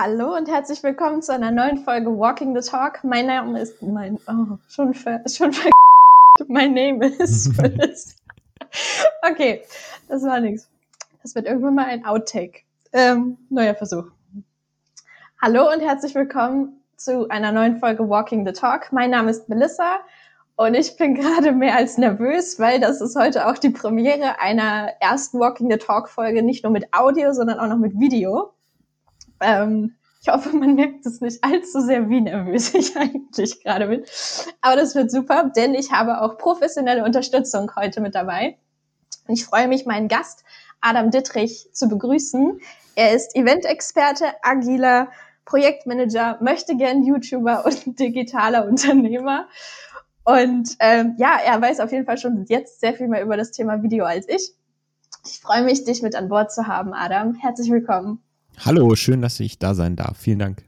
[0.00, 3.02] Hallo und herzlich willkommen zu einer neuen Folge Walking the Talk.
[3.02, 5.72] Mein Name ist mein oh, schon ver, schon ver
[6.46, 7.50] mein Name ist
[9.28, 9.64] okay,
[10.08, 10.70] das war nichts.
[11.24, 12.60] Das wird irgendwann mal ein Outtake.
[12.92, 14.04] Ähm, neuer Versuch.
[15.42, 18.92] Hallo und herzlich willkommen zu einer neuen Folge Walking the Talk.
[18.92, 19.96] Mein Name ist Melissa
[20.54, 24.92] und ich bin gerade mehr als nervös, weil das ist heute auch die Premiere einer
[25.00, 28.52] ersten Walking the Talk Folge, nicht nur mit Audio, sondern auch noch mit Video.
[29.40, 34.04] Ähm, ich hoffe, man merkt es nicht allzu sehr, wie nervös ich eigentlich gerade bin.
[34.60, 38.58] Aber das wird super, denn ich habe auch professionelle Unterstützung heute mit dabei.
[39.26, 40.44] Und ich freue mich, meinen Gast
[40.80, 42.60] Adam Dittrich zu begrüßen.
[42.94, 45.08] Er ist Eventexperte, agiler
[45.44, 49.48] Projektmanager, möchte gern YouTuber und digitaler Unternehmer.
[50.24, 53.50] Und ähm, ja, er weiß auf jeden Fall schon jetzt sehr viel mehr über das
[53.50, 54.52] Thema Video als ich.
[55.24, 57.34] Ich freue mich, dich mit an Bord zu haben, Adam.
[57.34, 58.22] Herzlich willkommen.
[58.64, 60.18] Hallo, schön, dass ich da sein darf.
[60.18, 60.64] Vielen Dank.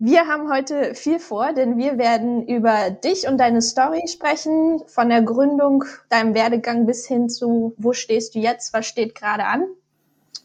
[0.00, 5.08] Wir haben heute viel vor, denn wir werden über dich und deine Story sprechen, von
[5.08, 9.66] der Gründung, deinem Werdegang bis hin zu, wo stehst du jetzt, was steht gerade an.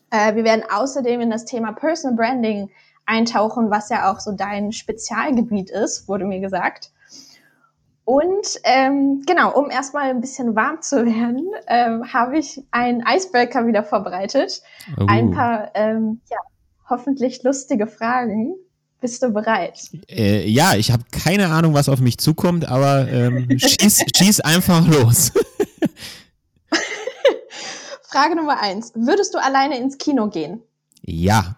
[0.09, 2.71] Äh, wir werden außerdem in das Thema Personal Branding
[3.05, 6.91] eintauchen, was ja auch so dein Spezialgebiet ist, wurde mir gesagt.
[8.05, 13.65] Und ähm, genau, um erstmal ein bisschen warm zu werden, ähm, habe ich einen Icebreaker
[13.65, 14.61] wieder vorbereitet.
[14.99, 15.05] Oh.
[15.07, 16.37] Ein paar ähm, ja,
[16.89, 18.55] hoffentlich lustige Fragen.
[18.99, 19.79] Bist du bereit?
[20.09, 24.85] Äh, ja, ich habe keine Ahnung, was auf mich zukommt, aber ähm, schieß, schieß einfach
[24.87, 25.31] los.
[28.03, 28.91] Frage Nummer eins.
[28.95, 30.61] Würdest du alleine ins Kino gehen?
[31.01, 31.55] Ja.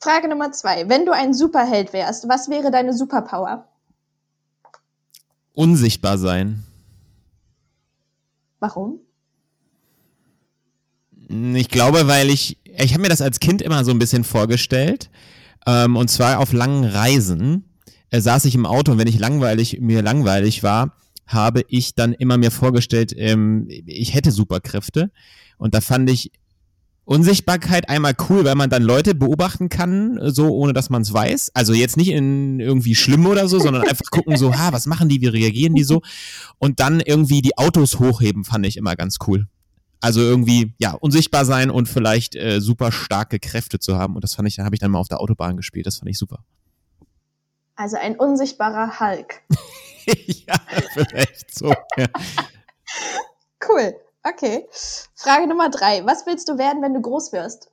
[0.00, 0.88] Frage Nummer zwei.
[0.88, 3.68] Wenn du ein Superheld wärst, was wäre deine Superpower?
[5.56, 6.62] Unsichtbar sein.
[8.60, 9.00] Warum?
[11.28, 15.10] Ich glaube, weil ich, ich habe mir das als Kind immer so ein bisschen vorgestellt.
[15.66, 17.64] Ähm, und zwar auf langen Reisen
[18.10, 20.94] äh, saß ich im Auto und wenn ich langweilig, mir langweilig war,
[21.26, 25.10] habe ich dann immer mir vorgestellt, ähm, ich hätte Superkräfte.
[25.58, 26.30] Und da fand ich
[27.06, 31.52] Unsichtbarkeit einmal cool, weil man dann Leute beobachten kann, so ohne dass man es weiß.
[31.54, 35.08] Also jetzt nicht in irgendwie schlimm oder so, sondern einfach gucken so, ha, was machen
[35.08, 36.02] die, wie reagieren die so?
[36.58, 39.46] Und dann irgendwie die Autos hochheben, fand ich immer ganz cool.
[40.00, 44.16] Also irgendwie, ja, unsichtbar sein und vielleicht äh, super starke Kräfte zu haben.
[44.16, 45.86] Und das fand ich, habe ich dann mal auf der Autobahn gespielt.
[45.86, 46.44] Das fand ich super.
[47.76, 49.42] Also ein unsichtbarer Hulk.
[50.26, 50.56] ja,
[50.92, 51.72] vielleicht so.
[51.96, 52.06] Ja.
[53.68, 53.94] Cool.
[54.28, 54.66] Okay.
[55.14, 56.04] Frage Nummer drei.
[56.04, 57.70] Was willst du werden, wenn du groß wirst?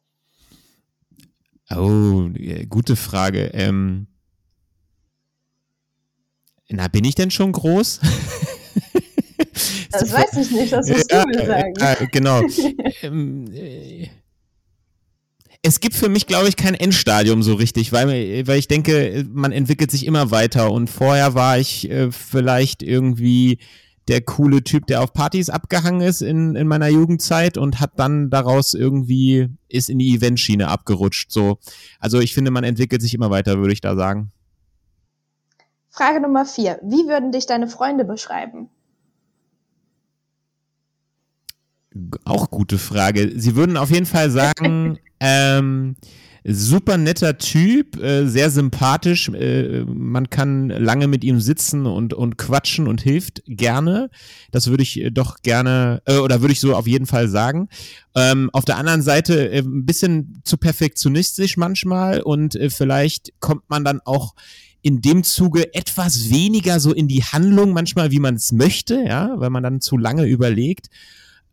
[1.72, 2.30] Oh,
[2.70, 3.46] gute Frage.
[3.54, 4.08] Ähm,
[6.70, 8.00] na, bin ich denn schon groß?
[9.92, 11.74] Das weiß ich nicht, das musst ja, du mir sagen.
[11.78, 12.42] Ja, genau.
[13.04, 14.08] ähm, äh,
[15.62, 19.52] es gibt für mich, glaube ich, kein Endstadium so richtig, weil, weil ich denke, man
[19.52, 23.60] entwickelt sich immer weiter und vorher war ich äh, vielleicht irgendwie
[24.08, 28.30] der coole Typ, der auf Partys abgehangen ist in, in meiner Jugendzeit und hat dann
[28.30, 31.32] daraus irgendwie, ist in die Eventschiene abgerutscht.
[31.32, 31.58] So.
[32.00, 34.32] Also ich finde, man entwickelt sich immer weiter, würde ich da sagen.
[35.90, 36.80] Frage Nummer vier.
[36.84, 38.70] Wie würden dich deine Freunde beschreiben?
[42.26, 43.40] Auch gute Frage.
[43.40, 45.96] Sie würden auf jeden Fall sagen, ähm,
[46.46, 49.30] super netter Typ, äh, sehr sympathisch.
[49.30, 54.10] Äh, man kann lange mit ihm sitzen und, und quatschen und hilft gerne.
[54.52, 57.70] Das würde ich äh, doch gerne, äh, oder würde ich so auf jeden Fall sagen.
[58.16, 63.70] Ähm, auf der anderen Seite äh, ein bisschen zu perfektionistisch manchmal und äh, vielleicht kommt
[63.70, 64.36] man dann auch
[64.82, 69.32] in dem Zuge etwas weniger so in die Handlung manchmal, wie man es möchte, ja,
[69.38, 70.88] weil man dann zu lange überlegt.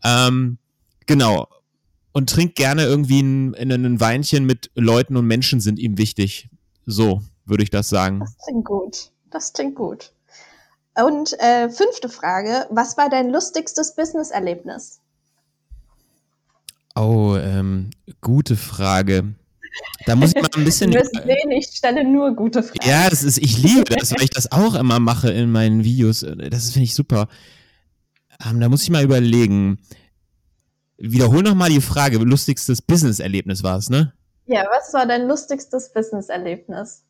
[0.02, 0.58] Ähm,
[1.06, 1.46] genau
[2.12, 6.48] und trinkt gerne irgendwie ein, ein Weinchen mit Leuten und Menschen sind ihm wichtig.
[6.86, 8.20] So würde ich das sagen.
[8.20, 9.10] Das klingt gut.
[9.30, 10.12] Das klingt gut.
[10.94, 15.00] Und äh, fünfte Frage: Was war dein lustigstes Business-Erlebnis?
[16.96, 17.90] Oh, ähm,
[18.20, 19.34] gute Frage.
[20.06, 20.90] Da muss ich mal ein bisschen.
[20.90, 22.88] Du wirst sehen, ich stelle nur gute Fragen.
[22.88, 26.20] Ja, das ist, ich liebe das, weil ich das auch immer mache in meinen Videos.
[26.20, 27.28] Das finde ich super.
[28.44, 29.78] Ähm, da muss ich mal überlegen.
[31.00, 34.12] Wiederhol nochmal die Frage, lustigstes Business-Erlebnis war es, ne?
[34.44, 37.04] Ja, was war dein lustigstes Business-Erlebnis?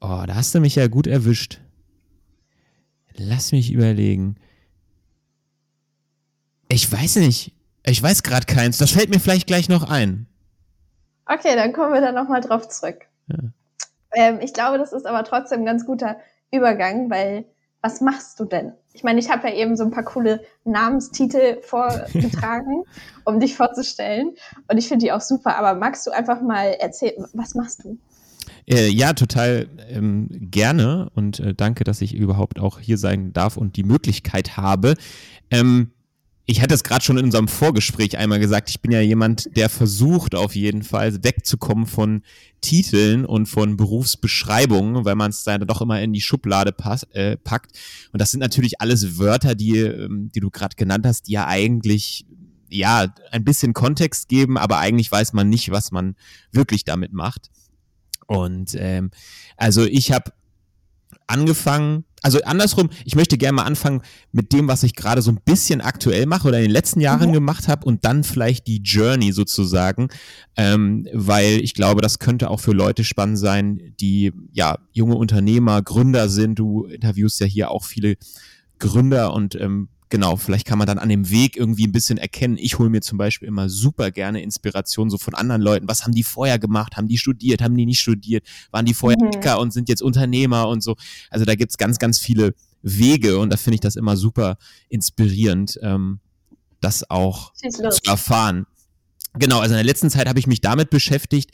[0.00, 1.60] Oh, da hast du mich ja gut erwischt.
[3.14, 4.36] Lass mich überlegen.
[6.68, 7.54] Ich weiß nicht.
[7.84, 8.78] Ich weiß gerade keins.
[8.78, 10.26] Das fällt mir vielleicht gleich noch ein.
[11.26, 13.06] Okay, dann kommen wir da nochmal drauf zurück.
[13.28, 13.38] Ja.
[14.12, 16.18] Ähm, ich glaube, das ist aber trotzdem ein ganz guter
[16.50, 17.44] Übergang, weil
[17.80, 18.72] was machst du denn?
[18.92, 22.82] Ich meine, ich habe ja eben so ein paar coole Namenstitel vorgetragen,
[23.24, 24.34] um dich vorzustellen.
[24.68, 25.56] Und ich finde die auch super.
[25.56, 27.98] Aber magst du einfach mal erzählen, was machst du?
[28.66, 33.56] Äh, ja, total ähm, gerne und äh, danke, dass ich überhaupt auch hier sein darf
[33.56, 34.94] und die Möglichkeit habe.
[35.50, 35.92] Ähm,
[36.50, 39.68] ich hatte es gerade schon in unserem Vorgespräch einmal gesagt, ich bin ja jemand, der
[39.68, 42.22] versucht auf jeden Fall wegzukommen von
[42.62, 47.36] Titeln und von Berufsbeschreibungen, weil man es dann doch immer in die Schublade pass, äh,
[47.36, 47.78] packt.
[48.12, 51.46] Und das sind natürlich alles Wörter, die, ähm, die du gerade genannt hast, die ja
[51.46, 52.24] eigentlich
[52.70, 56.16] ja ein bisschen Kontext geben, aber eigentlich weiß man nicht, was man
[56.50, 57.50] wirklich damit macht.
[58.26, 59.10] Und ähm,
[59.58, 60.32] also ich habe
[61.26, 65.40] angefangen, also andersrum, ich möchte gerne mal anfangen mit dem, was ich gerade so ein
[65.44, 67.34] bisschen aktuell mache oder in den letzten Jahren mhm.
[67.34, 70.08] gemacht habe und dann vielleicht die Journey sozusagen,
[70.56, 75.82] ähm, weil ich glaube, das könnte auch für Leute spannend sein, die ja junge Unternehmer,
[75.82, 76.58] Gründer sind.
[76.58, 78.16] Du interviewst ja hier auch viele
[78.78, 82.56] Gründer und ähm, genau, vielleicht kann man dann an dem Weg irgendwie ein bisschen erkennen.
[82.58, 85.88] Ich hole mir zum Beispiel immer super gerne Inspiration so von anderen Leuten.
[85.88, 86.96] Was haben die vorher gemacht?
[86.96, 87.62] Haben die studiert?
[87.62, 88.46] Haben die nicht studiert?
[88.70, 89.30] Waren die vorher mhm.
[89.34, 90.96] Hacker und sind jetzt Unternehmer und so?
[91.30, 94.56] Also da gibt's ganz, ganz viele Wege und da finde ich das immer super
[94.88, 96.20] inspirierend, ähm,
[96.80, 98.66] das auch zu erfahren.
[99.38, 101.50] Genau, also in der letzten Zeit habe ich mich damit beschäftigt,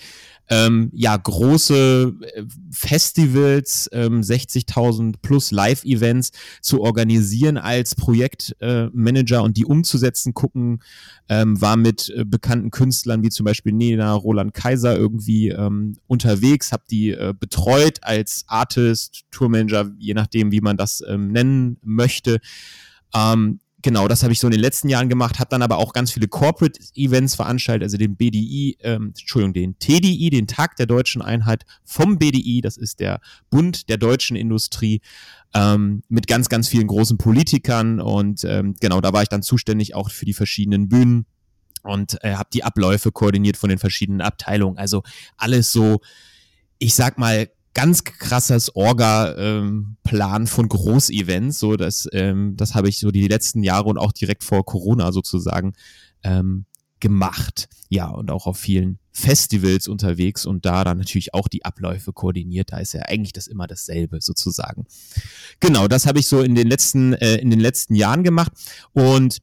[0.49, 9.57] ähm, ja, große äh, Festivals, ähm, 60.000 plus Live-Events zu organisieren als Projektmanager äh, und
[9.57, 10.83] die umzusetzen, gucken,
[11.29, 16.73] ähm, war mit äh, bekannten Künstlern wie zum Beispiel Nena, Roland Kaiser irgendwie ähm, unterwegs,
[16.73, 22.41] habe die äh, betreut als Artist, Tourmanager, je nachdem, wie man das ähm, nennen möchte.
[23.15, 25.93] Ähm, genau, das habe ich so in den letzten Jahren gemacht, habe dann aber auch
[25.93, 30.87] ganz viele Corporate Events veranstaltet, also den BDI, ähm, Entschuldigung, den TDI, den Tag der
[30.87, 33.21] deutschen Einheit vom BDI, das ist der
[33.51, 35.03] Bund der deutschen Industrie,
[35.53, 39.95] ähm, mit ganz, ganz vielen großen Politikern und ähm, genau, da war ich dann zuständig
[39.95, 41.27] auch für die verschiedenen Bühnen
[41.83, 44.79] und äh, habe die Abläufe koordiniert von den verschiedenen Abteilungen.
[44.79, 45.03] Also
[45.37, 46.01] alles so,
[46.79, 51.59] ich sag mal, ganz krasses Orga-Plan ähm, von Großevents.
[51.59, 55.13] So, das, ähm, das habe ich so die letzten Jahre und auch direkt vor Corona
[55.13, 55.75] sozusagen
[56.23, 56.67] ähm,
[57.01, 57.69] gemacht.
[57.91, 62.73] Ja, und auch auf vielen Festivals unterwegs und da dann natürlich auch die Abläufe koordiniert.
[62.73, 64.87] Da ist ja eigentlich das immer dasselbe sozusagen.
[65.61, 68.53] Genau, das habe ich so in den letzten, äh, in den letzten Jahren gemacht
[68.93, 69.39] und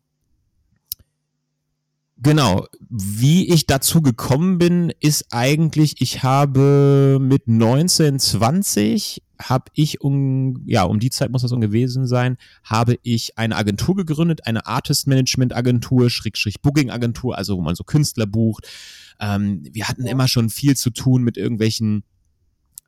[2.23, 2.67] Genau.
[2.89, 10.61] Wie ich dazu gekommen bin, ist eigentlich, ich habe mit 19, 20 habe ich um,
[10.67, 14.67] ja, um die Zeit muss das um gewesen sein, habe ich eine Agentur gegründet, eine
[14.67, 18.67] Artist Management Agentur, Schrägstrich Booking Agentur, also wo man so Künstler bucht.
[19.19, 22.03] Ähm, wir hatten immer schon viel zu tun mit irgendwelchen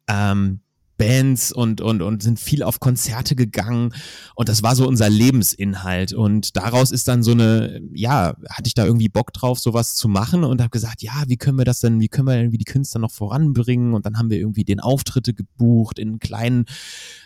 [0.07, 0.59] ähm,
[1.03, 3.93] Bands und, und, und sind viel auf Konzerte gegangen.
[4.35, 6.13] Und das war so unser Lebensinhalt.
[6.13, 10.07] Und daraus ist dann so eine, ja, hatte ich da irgendwie Bock drauf, sowas zu
[10.07, 12.65] machen und habe gesagt, ja, wie können wir das denn, wie können wir irgendwie die
[12.65, 13.93] Künstler noch voranbringen?
[13.93, 16.65] Und dann haben wir irgendwie den Auftritte gebucht in kleinen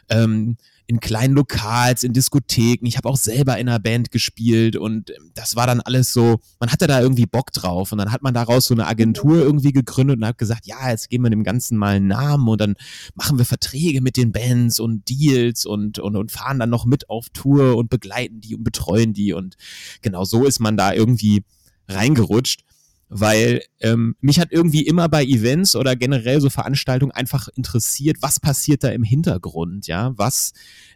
[0.09, 0.57] ähm,
[0.87, 2.85] in kleinen Lokals, in Diskotheken.
[2.87, 6.39] Ich habe auch selber in einer Band gespielt und ähm, das war dann alles so,
[6.59, 9.73] man hatte da irgendwie Bock drauf und dann hat man daraus so eine Agentur irgendwie
[9.73, 12.75] gegründet und hat gesagt, ja, jetzt geben wir dem Ganzen mal einen Namen und dann
[13.15, 17.09] machen wir Verträge mit den Bands und Deals und, und, und fahren dann noch mit
[17.09, 19.57] auf Tour und begleiten die und betreuen die und
[20.01, 21.43] genau so ist man da irgendwie
[21.89, 22.63] reingerutscht
[23.09, 28.39] weil ähm, mich hat irgendwie immer bei Events oder generell so Veranstaltungen einfach interessiert, was
[28.39, 30.53] passiert da im Hintergrund, ja, was,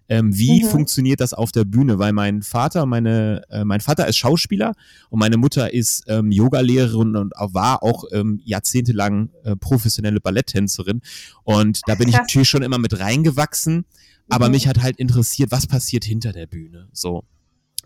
[0.10, 0.68] ähm, wie mhm.
[0.68, 4.74] funktioniert das auf der Bühne, weil mein Vater, meine, äh, mein Vater ist Schauspieler
[5.10, 11.02] und meine Mutter ist ähm, Yogalehrerin und war auch ähm, jahrzehntelang äh, professionelle Balletttänzerin.
[11.44, 13.86] Und da bin ich natürlich schon immer mit reingewachsen,
[14.28, 14.52] aber mhm.
[14.52, 17.24] mich hat halt interessiert, was passiert hinter der Bühne, so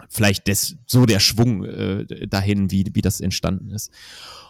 [0.09, 3.91] vielleicht des, so der Schwung äh, dahin, wie, wie das entstanden ist.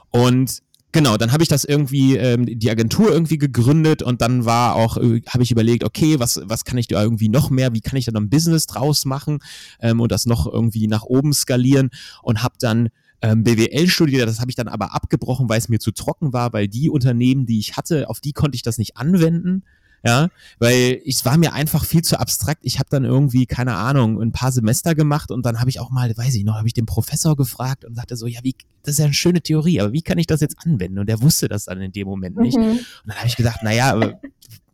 [0.10, 0.62] Und
[0.92, 4.98] genau, dann habe ich das irgendwie, ähm, die Agentur irgendwie gegründet und dann war auch,
[4.98, 7.98] äh, habe ich überlegt, okay, was, was kann ich da irgendwie noch mehr, wie kann
[7.98, 9.40] ich da noch ein Business draus machen
[9.82, 11.90] ähm, und das noch irgendwie nach oben skalieren
[12.24, 12.90] und habe dann
[13.22, 16.54] ähm, BWL studiert, das habe ich dann aber abgebrochen, weil es mir zu trocken war,
[16.54, 19.64] weil die Unternehmen, die ich hatte, auf die konnte ich das nicht anwenden
[20.06, 22.62] ja, weil es war mir einfach viel zu abstrakt.
[22.64, 25.90] Ich habe dann irgendwie, keine Ahnung, ein paar Semester gemacht und dann habe ich auch
[25.90, 28.94] mal, weiß ich noch, habe ich den Professor gefragt und sagte so, ja, wie, das
[28.94, 31.00] ist ja eine schöne Theorie, aber wie kann ich das jetzt anwenden?
[31.00, 32.56] Und der wusste das dann in dem Moment nicht.
[32.56, 32.64] Mhm.
[32.64, 34.00] Und dann habe ich gedacht, naja,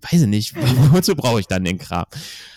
[0.02, 0.56] weiß ich nicht,
[0.92, 2.06] wozu brauche ich dann den Kram?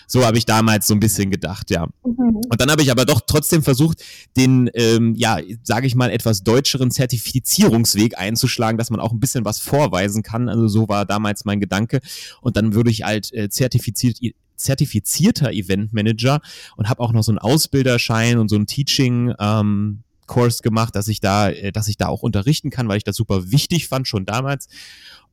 [0.07, 1.87] So habe ich damals so ein bisschen gedacht, ja.
[2.05, 2.41] Mhm.
[2.49, 4.03] Und dann habe ich aber doch trotzdem versucht,
[4.37, 9.45] den, ähm, ja, sage ich mal, etwas deutscheren Zertifizierungsweg einzuschlagen, dass man auch ein bisschen
[9.45, 10.47] was vorweisen kann.
[10.47, 12.01] Also so war damals mein Gedanke.
[12.41, 14.19] Und dann würde ich halt äh, zertifiziert
[14.57, 16.39] zertifizierter Eventmanager
[16.77, 21.07] und habe auch noch so einen Ausbilderschein und so einen Teaching ähm, Kurs gemacht, dass
[21.07, 24.07] ich da, äh, dass ich da auch unterrichten kann, weil ich das super wichtig fand
[24.07, 24.67] schon damals.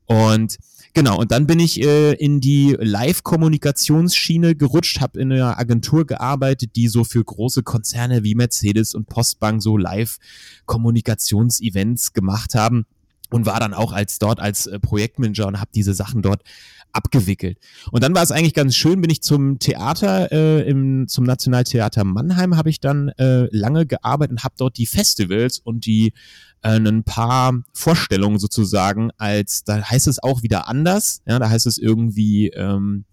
[0.05, 0.57] Und
[0.93, 6.75] genau, und dann bin ich äh, in die Live-Kommunikationsschiene gerutscht, habe in einer Agentur gearbeitet,
[6.75, 12.85] die so für große Konzerne wie Mercedes und Postbank so Live-Kommunikationsevents gemacht haben
[13.33, 16.43] und war dann auch als dort als äh, Projektmanager und habe diese Sachen dort
[16.91, 17.57] abgewickelt.
[17.91, 22.03] Und dann war es eigentlich ganz schön, bin ich zum Theater, äh, im, zum Nationaltheater
[22.03, 26.13] Mannheim habe ich dann äh, lange gearbeitet und habe dort die Festivals und die
[26.61, 31.65] äh, ein paar Vorstellungen sozusagen als, da heißt es auch wieder anders, ja, da heißt
[31.65, 33.05] es irgendwie ähm,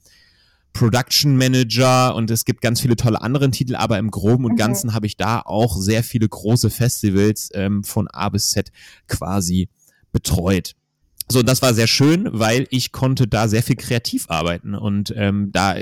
[0.74, 4.56] Production Manager und es gibt ganz viele tolle andere Titel, aber im Groben und mhm.
[4.56, 8.70] Ganzen habe ich da auch sehr viele große Festivals ähm, von A bis Z
[9.08, 9.68] quasi
[10.12, 10.74] betreut.
[11.28, 15.50] So, das war sehr schön, weil ich konnte da sehr viel kreativ arbeiten und ähm,
[15.52, 15.76] da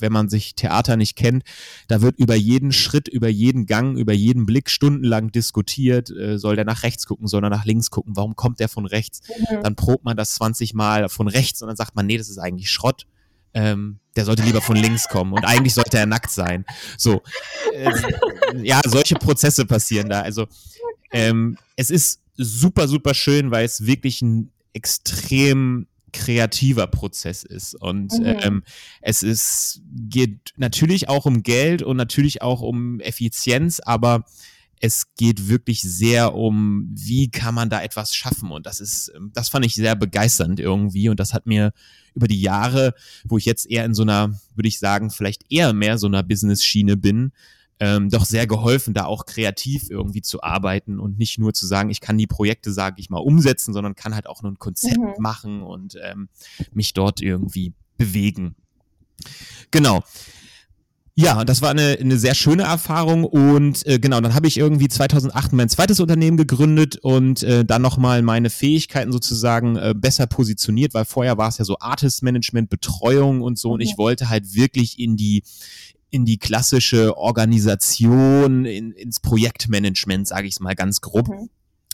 [0.00, 1.44] wenn man sich Theater nicht kennt,
[1.88, 6.10] da wird über jeden Schritt, über jeden Gang, über jeden Blick stundenlang diskutiert.
[6.10, 8.16] Äh, soll der nach rechts gucken, soll er nach links gucken?
[8.16, 9.20] Warum kommt der von rechts?
[9.28, 9.62] Mhm.
[9.62, 12.38] Dann probt man das 20 Mal von rechts und dann sagt man, nee, das ist
[12.38, 13.06] eigentlich Schrott.
[13.52, 16.64] Ähm, der sollte lieber von links kommen und eigentlich sollte er nackt sein.
[16.96, 17.22] So,
[17.74, 17.90] äh,
[18.62, 20.22] ja, solche Prozesse passieren da.
[20.22, 20.46] Also
[21.12, 27.74] ähm, es ist super, super schön, weil es wirklich ein extrem kreativer Prozess ist.
[27.74, 28.36] Und mhm.
[28.40, 28.62] ähm,
[29.00, 34.24] es ist, geht natürlich auch um Geld und natürlich auch um Effizienz, aber
[34.80, 38.50] es geht wirklich sehr um, wie kann man da etwas schaffen.
[38.50, 41.10] Und das ist, das fand ich sehr begeisternd irgendwie.
[41.10, 41.72] Und das hat mir
[42.14, 42.94] über die Jahre,
[43.24, 46.22] wo ich jetzt eher in so einer, würde ich sagen, vielleicht eher mehr so einer
[46.22, 47.32] Business-Schiene bin,
[47.80, 51.90] ähm, doch sehr geholfen, da auch kreativ irgendwie zu arbeiten und nicht nur zu sagen,
[51.90, 54.98] ich kann die Projekte, sage ich mal, umsetzen, sondern kann halt auch nur ein Konzept
[54.98, 55.14] mhm.
[55.18, 56.28] machen und ähm,
[56.72, 58.54] mich dort irgendwie bewegen.
[59.70, 60.02] Genau.
[61.16, 64.88] Ja, das war eine, eine sehr schöne Erfahrung und äh, genau, dann habe ich irgendwie
[64.88, 70.94] 2008 mein zweites Unternehmen gegründet und äh, dann nochmal meine Fähigkeiten sozusagen äh, besser positioniert,
[70.94, 74.54] weil vorher war es ja so Artist Management, Betreuung und so und ich wollte halt
[74.54, 75.42] wirklich in die
[76.10, 81.28] in die klassische Organisation, in, ins Projektmanagement, sage ich es mal ganz grob.
[81.28, 81.50] Mhm.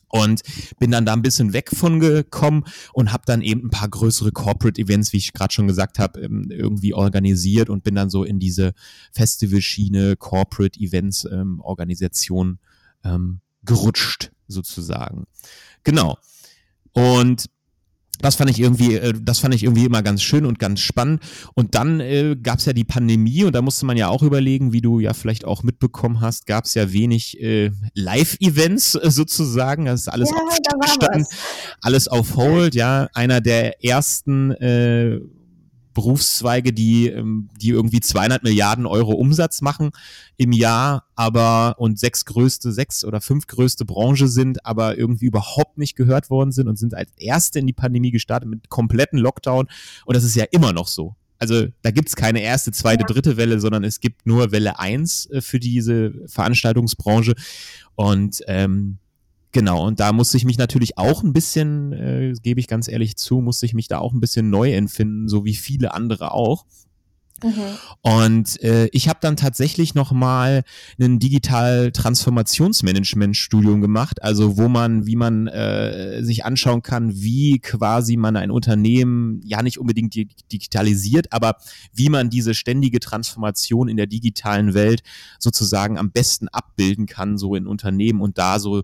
[0.08, 0.42] Und
[0.78, 4.30] bin dann da ein bisschen weg von gekommen und habe dann eben ein paar größere
[4.30, 8.22] Corporate Events, wie ich gerade schon gesagt habe, ähm, irgendwie organisiert und bin dann so
[8.22, 8.72] in diese
[9.12, 12.60] Festivalschiene, Corporate Events ähm, Organisation
[13.04, 15.26] ähm, gerutscht sozusagen.
[15.82, 16.18] Genau.
[16.92, 17.46] Und
[18.20, 21.22] das fand ich irgendwie, äh, das fand ich irgendwie immer ganz schön und ganz spannend.
[21.54, 24.72] Und dann äh, gab es ja die Pandemie und da musste man ja auch überlegen,
[24.72, 29.86] wie du ja vielleicht auch mitbekommen hast, gab es ja wenig äh, Live-Events äh, sozusagen.
[29.86, 31.26] Das ist alles ja, auf
[31.80, 32.74] alles auf Hold.
[32.74, 35.20] Ja, einer der ersten äh,
[35.96, 39.92] Berufszweige, die, ähm, die irgendwie 200 Milliarden Euro Umsatz machen
[40.36, 45.78] im Jahr, aber und sechs größte, sechs oder fünf größte Branche sind, aber irgendwie überhaupt
[45.78, 49.68] nicht gehört worden sind und sind als erste in die Pandemie gestartet mit kompletten Lockdown.
[50.04, 51.16] Und das ist ja immer noch so.
[51.38, 55.40] Also da gibt's keine erste, zweite, dritte Welle, sondern es gibt nur Welle eins äh,
[55.40, 57.34] für diese Veranstaltungsbranche.
[57.94, 58.98] Und ähm,
[59.52, 63.16] Genau, und da musste ich mich natürlich auch ein bisschen, äh, gebe ich ganz ehrlich
[63.16, 66.66] zu, musste ich mich da auch ein bisschen neu empfinden, so wie viele andere auch.
[67.42, 67.76] Mhm.
[68.02, 70.62] Und äh, ich habe dann tatsächlich nochmal
[70.98, 78.16] ein digital Transformationsmanagement-Studium gemacht, also wo man, wie man äh, sich anschauen kann, wie quasi
[78.16, 81.56] man ein Unternehmen ja nicht unbedingt digitalisiert, aber
[81.92, 85.02] wie man diese ständige Transformation in der digitalen Welt
[85.38, 88.82] sozusagen am besten abbilden kann, so in Unternehmen und da so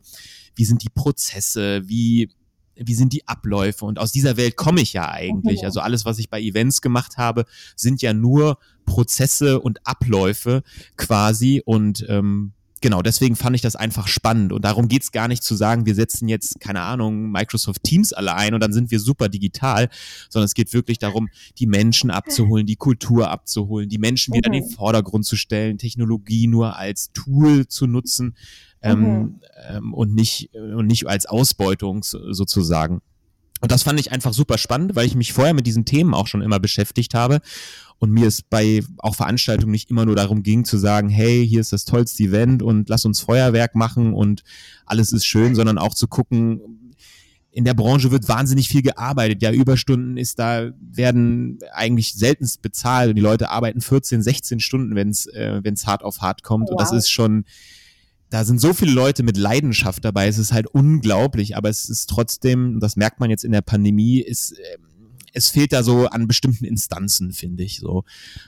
[0.54, 2.28] wie sind die Prozesse, wie
[2.76, 3.84] wie sind die Abläufe?
[3.84, 5.64] Und aus dieser Welt komme ich ja eigentlich.
[5.64, 7.44] Also alles, was ich bei Events gemacht habe,
[7.76, 10.62] sind ja nur Prozesse und Abläufe
[10.96, 11.62] quasi.
[11.64, 14.52] Und ähm, genau, deswegen fand ich das einfach spannend.
[14.52, 18.34] Und darum geht's gar nicht zu sagen, wir setzen jetzt, keine Ahnung, Microsoft Teams alle
[18.34, 19.88] ein und dann sind wir super digital,
[20.28, 24.64] sondern es geht wirklich darum, die Menschen abzuholen, die Kultur abzuholen, die Menschen wieder in
[24.64, 28.34] den Vordergrund zu stellen, Technologie nur als Tool zu nutzen
[28.82, 29.40] mhm.
[29.68, 33.00] ähm, und nicht und nicht als Ausbeutung sozusagen.
[33.60, 36.26] Und das fand ich einfach super spannend, weil ich mich vorher mit diesen Themen auch
[36.26, 37.40] schon immer beschäftigt habe
[37.98, 41.60] und mir es bei auch Veranstaltungen nicht immer nur darum ging zu sagen, hey, hier
[41.60, 44.42] ist das tollste Event und lass uns Feuerwerk machen und
[44.84, 46.60] alles ist schön, sondern auch zu gucken,
[47.52, 49.42] in der Branche wird wahnsinnig viel gearbeitet.
[49.42, 54.96] Ja, Überstunden ist da, werden eigentlich seltenst bezahlt und die Leute arbeiten 14, 16 Stunden,
[54.96, 56.64] wenn es äh, wenn's hart auf hart kommt.
[56.64, 56.72] Wow.
[56.72, 57.44] Und das ist schon,
[58.32, 62.08] da sind so viele Leute mit Leidenschaft dabei, es ist halt unglaublich, aber es ist
[62.08, 64.86] trotzdem, das merkt man jetzt in der Pandemie, ist, ähm,
[65.34, 68.04] es fehlt da so an bestimmten Instanzen, finde ich so.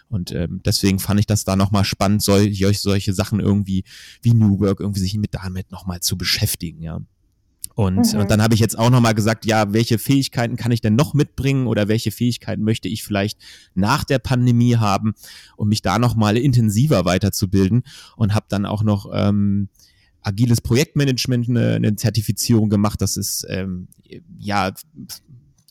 [0.08, 3.84] Und ähm, deswegen fand ich das da nochmal spannend, solche, solche Sachen irgendwie
[4.22, 7.00] wie New Work irgendwie sich mit damit nochmal zu beschäftigen, ja.
[7.74, 8.20] Und, mhm.
[8.20, 11.12] und dann habe ich jetzt auch nochmal gesagt, ja, welche Fähigkeiten kann ich denn noch
[11.12, 13.38] mitbringen oder welche Fähigkeiten möchte ich vielleicht
[13.74, 15.14] nach der Pandemie haben,
[15.56, 17.82] um mich da nochmal intensiver weiterzubilden
[18.16, 19.68] und habe dann auch noch ähm,
[20.22, 23.02] agiles Projektmanagement eine, eine Zertifizierung gemacht.
[23.02, 23.88] Das ist ähm,
[24.38, 24.72] ja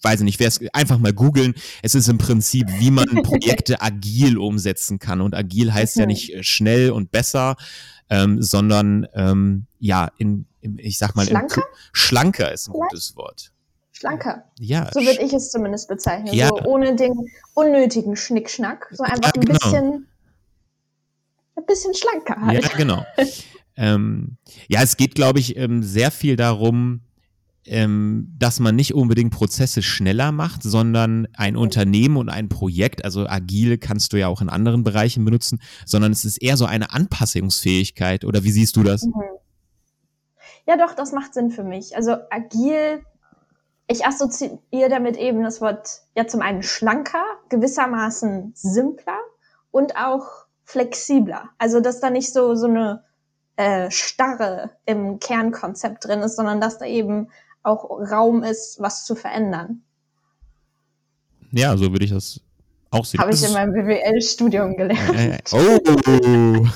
[0.03, 1.53] weiß ich nicht, wer es einfach mal googeln.
[1.81, 5.22] Es ist im Prinzip, wie man Projekte agil umsetzen kann.
[5.22, 6.01] Und agil heißt okay.
[6.01, 7.55] ja nicht äh, schnell und besser,
[8.10, 10.45] ähm, sondern ähm, ja, in,
[10.77, 13.51] ich sag mal, schlanker, in, schlanker ist ein gutes Wort.
[13.91, 14.43] Schlanker.
[14.60, 14.89] Ja.
[14.93, 16.34] So würde ich es zumindest bezeichnen.
[16.34, 16.50] Ja.
[16.50, 17.13] So ohne den
[17.53, 18.89] unnötigen Schnickschnack.
[18.91, 19.53] So einfach ja, genau.
[19.53, 20.08] ein bisschen,
[21.55, 22.63] ein bisschen schlanker halt.
[22.63, 23.05] Ja, genau.
[23.77, 27.01] ähm, ja, es geht, glaube ich, ähm, sehr viel darum,
[27.65, 33.27] ähm, dass man nicht unbedingt Prozesse schneller macht, sondern ein Unternehmen und ein Projekt, also
[33.27, 36.91] agil kannst du ja auch in anderen Bereichen benutzen, sondern es ist eher so eine
[36.91, 38.25] Anpassungsfähigkeit.
[38.25, 39.03] Oder wie siehst du das?
[39.03, 39.13] Mhm.
[40.67, 41.96] Ja, doch, das macht Sinn für mich.
[41.96, 43.03] Also agil,
[43.88, 49.20] ich assoziiere damit eben das Wort ja zum einen schlanker, gewissermaßen simpler
[49.72, 51.50] und auch flexibler.
[51.58, 53.03] Also dass da nicht so so eine
[53.58, 57.29] äh, Starre im Kernkonzept drin ist, sondern dass da eben
[57.62, 59.84] auch Raum ist, was zu verändern.
[61.51, 62.41] Ja, so würde ich das
[62.89, 63.20] auch sehen.
[63.20, 65.13] Habe ich in meinem BWL-Studium gelernt.
[65.13, 66.67] Äh, oh!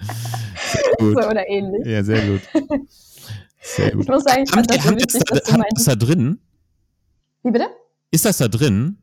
[0.98, 1.86] so oder ähnlich.
[1.86, 2.40] Ja, sehr gut.
[3.62, 4.02] Sehr gut.
[4.02, 6.40] Ich muss sagen, ich fand das, witzig, da, dass das da drin?
[7.42, 7.68] Wie bitte?
[8.10, 8.98] Ist das da drin?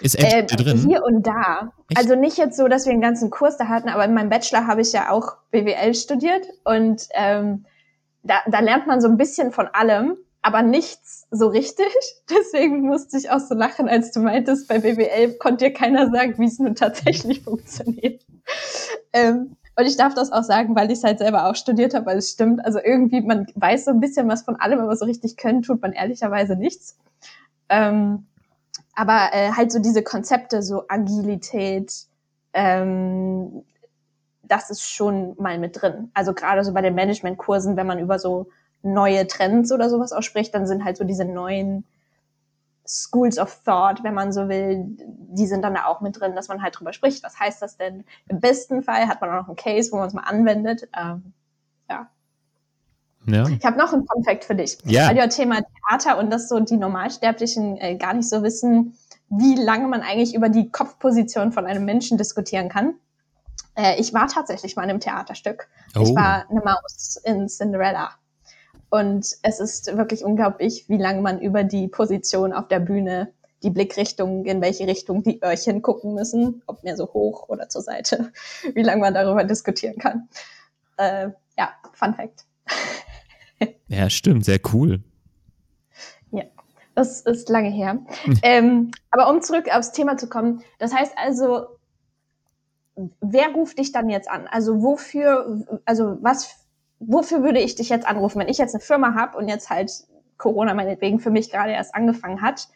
[0.00, 0.84] Ist äh, drin?
[0.86, 1.72] Hier und da.
[1.88, 1.98] Echt?
[1.98, 4.66] Also nicht jetzt so, dass wir einen ganzen Kurs da hatten, aber in meinem Bachelor
[4.66, 7.64] habe ich ja auch BWL studiert und ähm,
[8.22, 11.86] da, da lernt man so ein bisschen von allem, aber nichts so richtig.
[12.30, 16.34] Deswegen musste ich auch so lachen, als du meintest, bei BWL konnte dir keiner sagen,
[16.38, 18.22] wie es nun tatsächlich funktioniert.
[19.12, 22.06] Ähm, und ich darf das auch sagen, weil ich es halt selber auch studiert habe,
[22.06, 22.64] weil es stimmt.
[22.64, 25.82] Also irgendwie, man weiß so ein bisschen was von allem, aber so richtig können tut
[25.82, 26.96] man ehrlicherweise nichts.
[27.68, 28.26] Ähm,
[28.94, 31.92] aber äh, halt so diese Konzepte, so Agilität,
[32.54, 33.64] ähm,
[34.42, 36.10] das ist schon mal mit drin.
[36.14, 38.46] Also gerade so bei den Managementkursen, wenn man über so
[38.82, 41.84] neue Trends oder sowas auch spricht, dann sind halt so diese neuen
[42.86, 46.48] Schools of Thought, wenn man so will, die sind dann da auch mit drin, dass
[46.48, 47.22] man halt drüber spricht.
[47.22, 48.04] Was heißt das denn?
[48.28, 50.88] Im besten Fall hat man auch noch einen Case, wo man es mal anwendet.
[50.96, 51.32] Ähm,
[51.90, 52.08] ja.
[53.26, 53.48] ja.
[53.48, 54.78] Ich habe noch einen Fun Fact für dich.
[54.84, 55.08] Ja.
[55.08, 58.96] Weil du ja Thema Theater und dass so die Normalsterblichen äh, gar nicht so wissen,
[59.28, 62.94] wie lange man eigentlich über die Kopfposition von einem Menschen diskutieren kann.
[63.74, 65.68] Äh, ich war tatsächlich mal in einem Theaterstück.
[65.94, 66.00] Oh.
[66.00, 68.10] Ich war eine Maus in Cinderella.
[68.90, 73.70] Und es ist wirklich unglaublich, wie lange man über die Position auf der Bühne, die
[73.70, 78.32] Blickrichtung, in welche Richtung die Öhrchen gucken müssen, ob mehr so hoch oder zur Seite,
[78.74, 80.28] wie lange man darüber diskutieren kann.
[80.96, 82.44] Äh, ja, Fun Fact.
[83.88, 85.02] ja, stimmt, sehr cool.
[86.30, 86.44] Ja,
[86.94, 87.98] das ist lange her.
[88.42, 91.66] ähm, aber um zurück aufs Thema zu kommen, das heißt also,
[93.20, 94.46] wer ruft dich dann jetzt an?
[94.46, 96.65] Also wofür, also was,
[96.98, 99.90] wofür würde ich dich jetzt anrufen, wenn ich jetzt eine Firma habe und jetzt halt
[100.38, 102.68] Corona meinetwegen für mich gerade erst angefangen hat?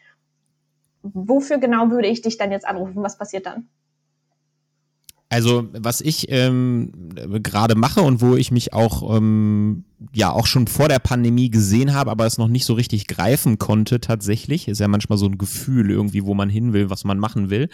[1.03, 3.03] Wofür genau würde ich dich dann jetzt anrufen?
[3.03, 3.69] Was passiert dann?
[5.31, 6.91] Also was ich ähm,
[7.41, 11.93] gerade mache und wo ich mich auch ähm, ja auch schon vor der Pandemie gesehen
[11.93, 15.37] habe, aber es noch nicht so richtig greifen konnte tatsächlich, ist ja manchmal so ein
[15.37, 17.69] Gefühl irgendwie, wo man hin will, was man machen will.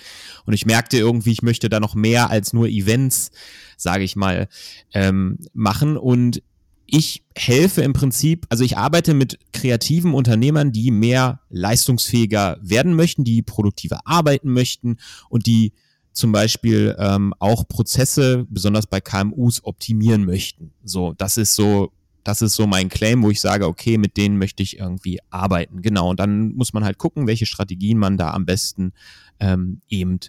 [0.45, 3.31] Und ich merkte irgendwie, ich möchte da noch mehr als nur Events,
[3.75, 4.49] sage ich mal,
[4.93, 6.43] ähm, machen und
[6.85, 13.23] ich helfe im Prinzip, also ich arbeite mit kreativen Unternehmern, die mehr leistungsfähiger werden möchten,
[13.23, 15.73] die produktiver arbeiten möchten und die
[16.17, 20.73] zum Beispiel ähm, auch Prozesse, besonders bei KMUs, optimieren möchten.
[20.83, 21.91] So, das ist so,
[22.23, 25.83] das ist so mein Claim, wo ich sage, okay, mit denen möchte ich irgendwie arbeiten.
[25.83, 26.09] Genau.
[26.09, 28.93] Und dann muss man halt gucken, welche Strategien man da am besten
[29.39, 30.19] ähm, eben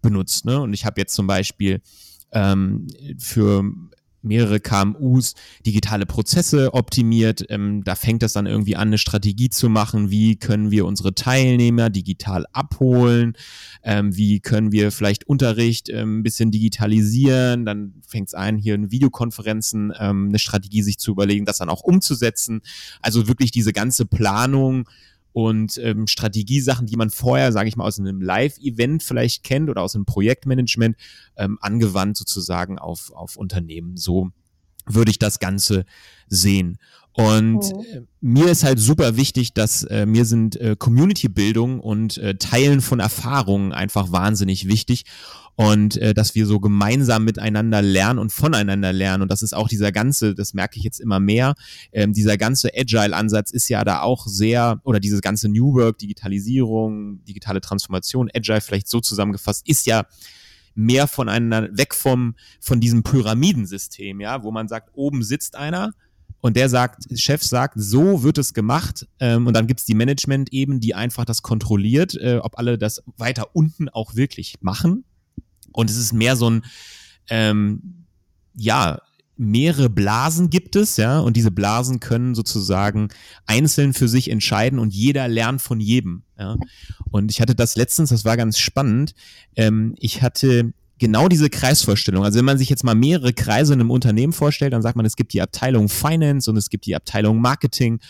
[0.00, 0.46] benutzt.
[0.46, 0.62] Ne?
[0.62, 1.82] Und ich habe jetzt zum Beispiel
[2.32, 2.86] ähm,
[3.18, 3.64] für
[4.24, 5.34] mehrere KMUs
[5.64, 7.44] digitale Prozesse optimiert.
[7.48, 10.10] Ähm, da fängt das dann irgendwie an, eine Strategie zu machen.
[10.10, 13.34] Wie können wir unsere Teilnehmer digital abholen?
[13.82, 17.64] Ähm, wie können wir vielleicht Unterricht ähm, ein bisschen digitalisieren?
[17.64, 21.68] Dann fängt es an, hier in Videokonferenzen ähm, eine Strategie sich zu überlegen, das dann
[21.68, 22.62] auch umzusetzen.
[23.00, 24.88] Also wirklich diese ganze Planung
[25.34, 29.82] und ähm, Strategiesachen, die man vorher, sage ich mal, aus einem Live-Event vielleicht kennt oder
[29.82, 30.96] aus einem Projektmanagement,
[31.36, 33.96] ähm, angewandt sozusagen auf, auf Unternehmen.
[33.96, 34.30] So
[34.86, 35.84] würde ich das Ganze
[36.28, 36.78] sehen.
[37.16, 38.08] Und mhm.
[38.20, 42.98] mir ist halt super wichtig, dass äh, mir sind äh, Community-Bildung und äh, Teilen von
[42.98, 45.04] Erfahrungen einfach wahnsinnig wichtig
[45.56, 49.22] und äh, dass wir so gemeinsam miteinander lernen und voneinander lernen.
[49.22, 51.54] Und das ist auch dieser ganze, das merke ich jetzt immer mehr,
[51.92, 57.24] ähm, dieser ganze Agile-Ansatz ist ja da auch sehr, oder dieses ganze New Work, Digitalisierung,
[57.24, 60.04] digitale Transformation, Agile vielleicht so zusammengefasst, ist ja
[60.74, 65.92] mehr voneinander weg vom von diesem Pyramidensystem, ja, wo man sagt, oben sitzt einer
[66.44, 69.08] und der sagt, Chef sagt, so wird es gemacht.
[69.18, 73.02] Ähm, und dann gibt's die Management eben, die einfach das kontrolliert, äh, ob alle das
[73.16, 75.04] weiter unten auch wirklich machen.
[75.72, 76.64] Und es ist mehr so ein,
[77.30, 78.04] ähm,
[78.54, 79.00] ja,
[79.36, 83.08] mehrere Blasen gibt es, ja, und diese Blasen können sozusagen
[83.46, 86.56] einzeln für sich entscheiden und jeder lernt von jedem, ja.
[87.10, 89.14] Und ich hatte das letztens, das war ganz spannend.
[89.56, 92.24] Ähm, ich hatte genau diese Kreisvorstellung.
[92.24, 95.06] Also wenn man sich jetzt mal mehrere Kreise in einem Unternehmen vorstellt, dann sagt man,
[95.06, 98.00] es gibt die Abteilung Finance und es gibt die Abteilung Marketing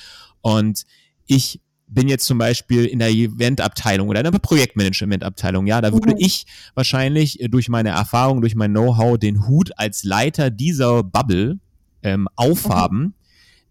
[0.43, 0.85] und
[1.27, 1.61] ich
[1.95, 6.19] bin jetzt zum Beispiel in der Eventabteilung oder in der Projektmanagement-Abteilung, ja, da würde mhm.
[6.19, 11.59] ich wahrscheinlich durch meine Erfahrung, durch mein Know-how den Hut als Leiter dieser Bubble
[12.03, 12.99] ähm, aufhaben.
[12.99, 13.15] Mhm.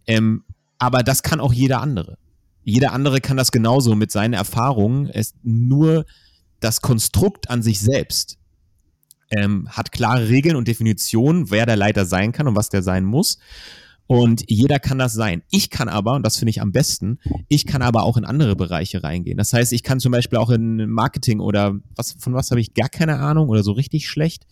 [0.07, 0.43] Ähm,
[0.79, 2.17] aber das kann auch jeder andere.
[2.63, 5.09] Jeder andere kann das genauso mit seinen Erfahrungen.
[5.09, 6.05] Es nur
[6.59, 8.37] das Konstrukt an sich selbst
[9.35, 13.03] ähm, hat klare Regeln und Definitionen, wer der Leiter sein kann und was der sein
[13.03, 13.37] muss.
[14.13, 15.41] Und jeder kann das sein.
[15.49, 18.55] Ich kann aber, und das finde ich am besten, ich kann aber auch in andere
[18.55, 19.39] Bereiche reingehen.
[19.39, 22.75] Das heißt, ich kann zum Beispiel auch in Marketing oder was, von was habe ich
[22.75, 24.45] gar keine Ahnung oder so richtig schlecht,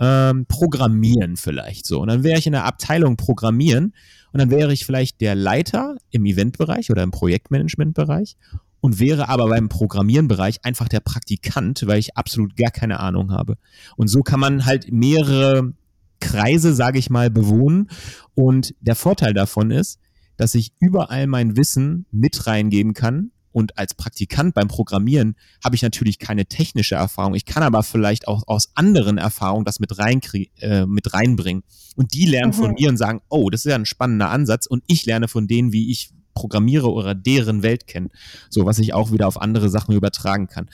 [0.00, 2.00] ähm, programmieren vielleicht so.
[2.00, 3.92] Und dann wäre ich in der Abteilung programmieren
[4.32, 8.38] und dann wäre ich vielleicht der Leiter im Eventbereich oder im Projektmanagementbereich
[8.80, 13.58] und wäre aber beim Programmierenbereich einfach der Praktikant, weil ich absolut gar keine Ahnung habe.
[13.98, 15.74] Und so kann man halt mehrere
[16.20, 17.88] Kreise, sage ich mal, bewohnen.
[18.34, 19.98] Und der Vorteil davon ist,
[20.36, 23.32] dass ich überall mein Wissen mit reingeben kann.
[23.50, 27.34] Und als Praktikant beim Programmieren habe ich natürlich keine technische Erfahrung.
[27.34, 30.20] Ich kann aber vielleicht auch aus anderen Erfahrungen das mit, rein,
[30.60, 31.64] äh, mit reinbringen.
[31.96, 32.56] Und die lernen mhm.
[32.56, 34.66] von mir und sagen, oh, das ist ja ein spannender Ansatz.
[34.66, 38.10] Und ich lerne von denen, wie ich programmiere oder deren Welt kennen.
[38.48, 40.70] So, was ich auch wieder auf andere Sachen übertragen kann.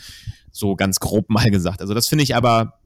[0.50, 1.80] So ganz grob mal gesagt.
[1.80, 2.80] Also das finde ich aber,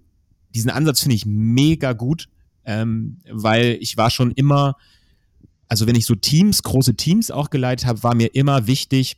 [0.55, 2.29] diesen Ansatz finde ich mega gut,
[2.69, 4.77] ähm, weil ich war schon immer,
[5.67, 9.17] also wenn ich so Teams, große Teams auch geleitet habe, war mir immer wichtig,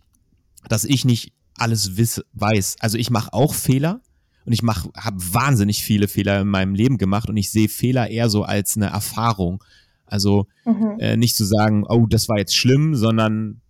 [0.68, 2.76] dass ich nicht alles wiss, weiß.
[2.80, 4.00] Also ich mache auch Fehler
[4.46, 8.08] und ich mache, habe wahnsinnig viele Fehler in meinem Leben gemacht und ich sehe Fehler
[8.08, 9.62] eher so als eine Erfahrung
[10.10, 10.96] also mhm.
[10.98, 13.60] äh, nicht zu sagen, oh, das war jetzt schlimm, sondern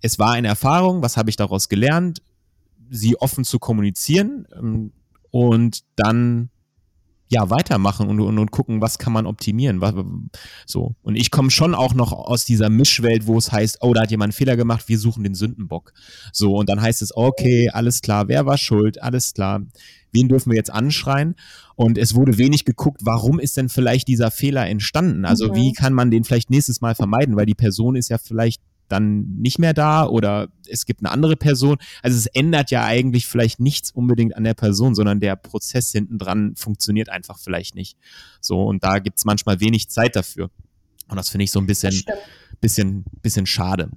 [0.00, 2.22] es war eine Erfahrung, was habe ich daraus gelernt,
[2.88, 4.92] sie offen zu kommunizieren ähm,
[5.30, 6.48] und dann
[7.30, 9.80] ja weitermachen und, und, und gucken, was kann man optimieren.
[9.80, 9.94] Was,
[10.66, 10.94] so.
[11.02, 14.10] Und ich komme schon auch noch aus dieser Mischwelt, wo es heißt, oh, da hat
[14.10, 15.92] jemand einen Fehler gemacht, wir suchen den Sündenbock.
[16.32, 19.62] So, und dann heißt es, okay, alles klar, wer war schuld, alles klar
[20.12, 21.34] wen dürfen wir jetzt anschreien?
[21.76, 25.24] Und es wurde wenig geguckt, warum ist denn vielleicht dieser Fehler entstanden?
[25.24, 25.54] Also mhm.
[25.54, 27.36] wie kann man den vielleicht nächstes Mal vermeiden?
[27.36, 28.60] Weil die Person ist ja vielleicht
[28.90, 31.78] dann nicht mehr da oder es gibt eine andere Person.
[32.02, 36.18] Also es ändert ja eigentlich vielleicht nichts unbedingt an der Person, sondern der Prozess hinten
[36.18, 37.96] dran funktioniert einfach vielleicht nicht.
[38.40, 40.50] So, und da gibt es manchmal wenig Zeit dafür.
[41.08, 42.02] Und das finde ich so ein bisschen,
[42.60, 43.90] bisschen, bisschen schade.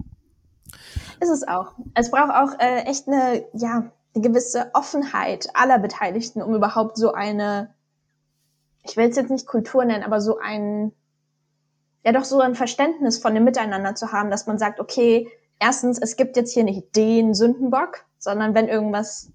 [1.20, 1.74] Ist es auch.
[1.94, 7.14] Es braucht auch äh, echt eine, ja, eine gewisse Offenheit aller Beteiligten, um überhaupt so
[7.14, 7.74] eine,
[8.84, 10.92] ich will es jetzt nicht Kultur nennen, aber so ein,
[12.04, 16.00] ja doch so ein Verständnis von dem Miteinander zu haben, dass man sagt, okay, erstens,
[16.00, 19.32] es gibt jetzt hier nicht den Sündenbock, sondern wenn irgendwas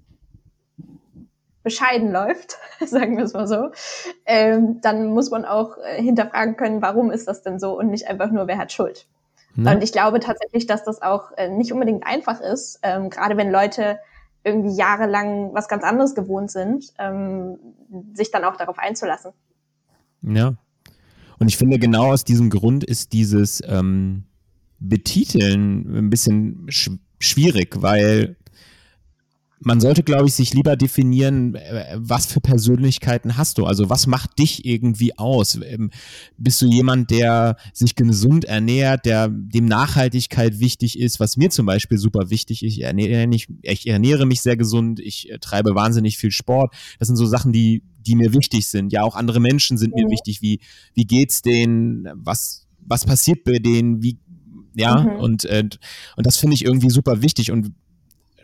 [1.63, 3.71] bescheiden läuft, sagen wir es mal so,
[4.27, 8.07] ähm, dann muss man auch äh, hinterfragen können, warum ist das denn so und nicht
[8.07, 9.07] einfach nur, wer hat Schuld.
[9.55, 9.75] Ne?
[9.75, 13.51] Und ich glaube tatsächlich, dass das auch äh, nicht unbedingt einfach ist, ähm, gerade wenn
[13.51, 13.99] Leute
[14.45, 17.59] irgendwie jahrelang was ganz anderes gewohnt sind, ähm,
[18.15, 19.33] sich dann auch darauf einzulassen.
[20.23, 20.55] Ja.
[21.39, 24.25] Und ich finde, genau aus diesem Grund ist dieses ähm,
[24.79, 28.37] Betiteln ein bisschen sch schwierig, weil
[29.61, 33.67] man sollte, glaube ich, sich lieber definieren, äh, was für Persönlichkeiten hast du?
[33.67, 35.59] Also was macht dich irgendwie aus?
[35.63, 35.91] Ähm,
[36.37, 41.67] bist du jemand, der sich gesund ernährt, der dem Nachhaltigkeit wichtig ist, was mir zum
[41.67, 42.75] Beispiel super wichtig ist?
[42.75, 46.75] Ich ernähre, mich, ich ernähre mich sehr gesund, ich äh, treibe wahnsinnig viel Sport.
[46.99, 48.93] Das sind so Sachen, die, die mir wichtig sind.
[48.93, 50.11] Ja, auch andere Menschen sind mir mhm.
[50.11, 50.43] wichtig.
[50.43, 50.61] Wie,
[50.95, 52.09] wie geht's denen?
[52.15, 54.03] Was, was passiert bei denen?
[54.03, 54.19] Wie,
[54.75, 55.21] ja, mhm.
[55.21, 55.69] und, äh,
[56.17, 57.53] und das finde ich irgendwie super wichtig.
[57.53, 57.73] Und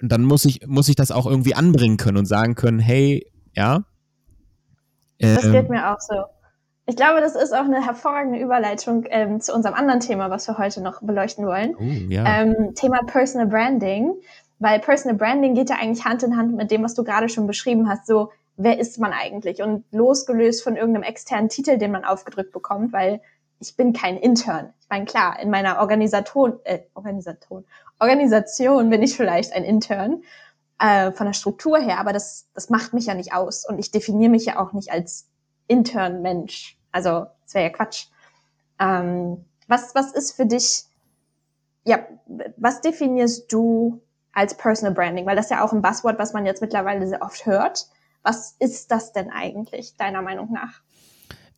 [0.03, 3.27] und dann muss ich, muss ich das auch irgendwie anbringen können und sagen können, hey,
[3.55, 3.85] ja.
[5.19, 6.15] Ähm, das geht mir auch so.
[6.87, 10.59] Ich glaube, das ist auch eine hervorragende Überleitung ähm, zu unserem anderen Thema, was wir
[10.59, 11.75] heute noch beleuchten wollen.
[11.79, 12.43] Oh, ja.
[12.43, 14.13] ähm, Thema Personal Branding.
[14.59, 17.47] Weil Personal Branding geht ja eigentlich Hand in Hand mit dem, was du gerade schon
[17.47, 18.07] beschrieben hast.
[18.07, 19.63] So, wer ist man eigentlich?
[19.63, 23.21] Und losgelöst von irgendeinem externen Titel, den man aufgedrückt bekommt, weil
[23.59, 24.73] ich bin kein Intern.
[24.81, 27.65] Ich meine, klar, in meiner Organisation, äh, Organisation,
[27.99, 30.23] Organisation bin ich vielleicht ein Intern
[30.79, 33.67] äh, von der Struktur her, aber das, das macht mich ja nicht aus.
[33.67, 35.29] Und ich definiere mich ja auch nicht als
[35.69, 36.79] Intern-Mensch.
[36.93, 38.07] Also, das wäre ja Quatsch.
[38.79, 40.85] Ähm, was, was ist für dich,
[41.85, 42.01] ja,
[42.57, 44.01] was definierst du
[44.33, 45.27] als Personal Branding?
[45.27, 47.89] Weil das ist ja auch ein Buzzword, was man jetzt mittlerweile sehr oft hört.
[48.25, 50.83] Was ist das denn eigentlich, deiner Meinung nach?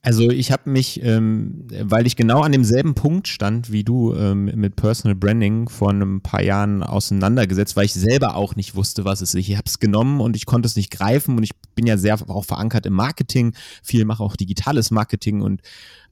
[0.03, 4.45] Also ich habe mich, ähm, weil ich genau an demselben Punkt stand wie du ähm,
[4.45, 9.21] mit Personal Branding vor ein paar Jahren auseinandergesetzt, weil ich selber auch nicht wusste, was
[9.21, 9.49] es ist.
[9.49, 12.17] Ich habe es genommen und ich konnte es nicht greifen und ich bin ja sehr
[12.29, 15.61] auch verankert im Marketing, viel mache auch digitales Marketing und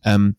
[0.03, 0.35] ähm,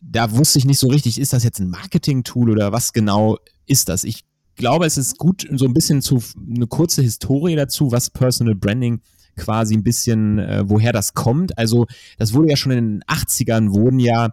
[0.00, 3.90] da wusste ich nicht so richtig, ist das jetzt ein Marketing-Tool oder was genau ist
[3.90, 4.04] das?
[4.04, 4.24] Ich
[4.56, 6.22] glaube, es ist gut, so ein bisschen zu
[6.54, 9.02] eine kurze Historie dazu, was Personal Branding
[9.36, 11.56] quasi ein bisschen, äh, woher das kommt.
[11.58, 11.86] Also
[12.18, 14.30] das wurde ja schon in den 80ern, wurden ja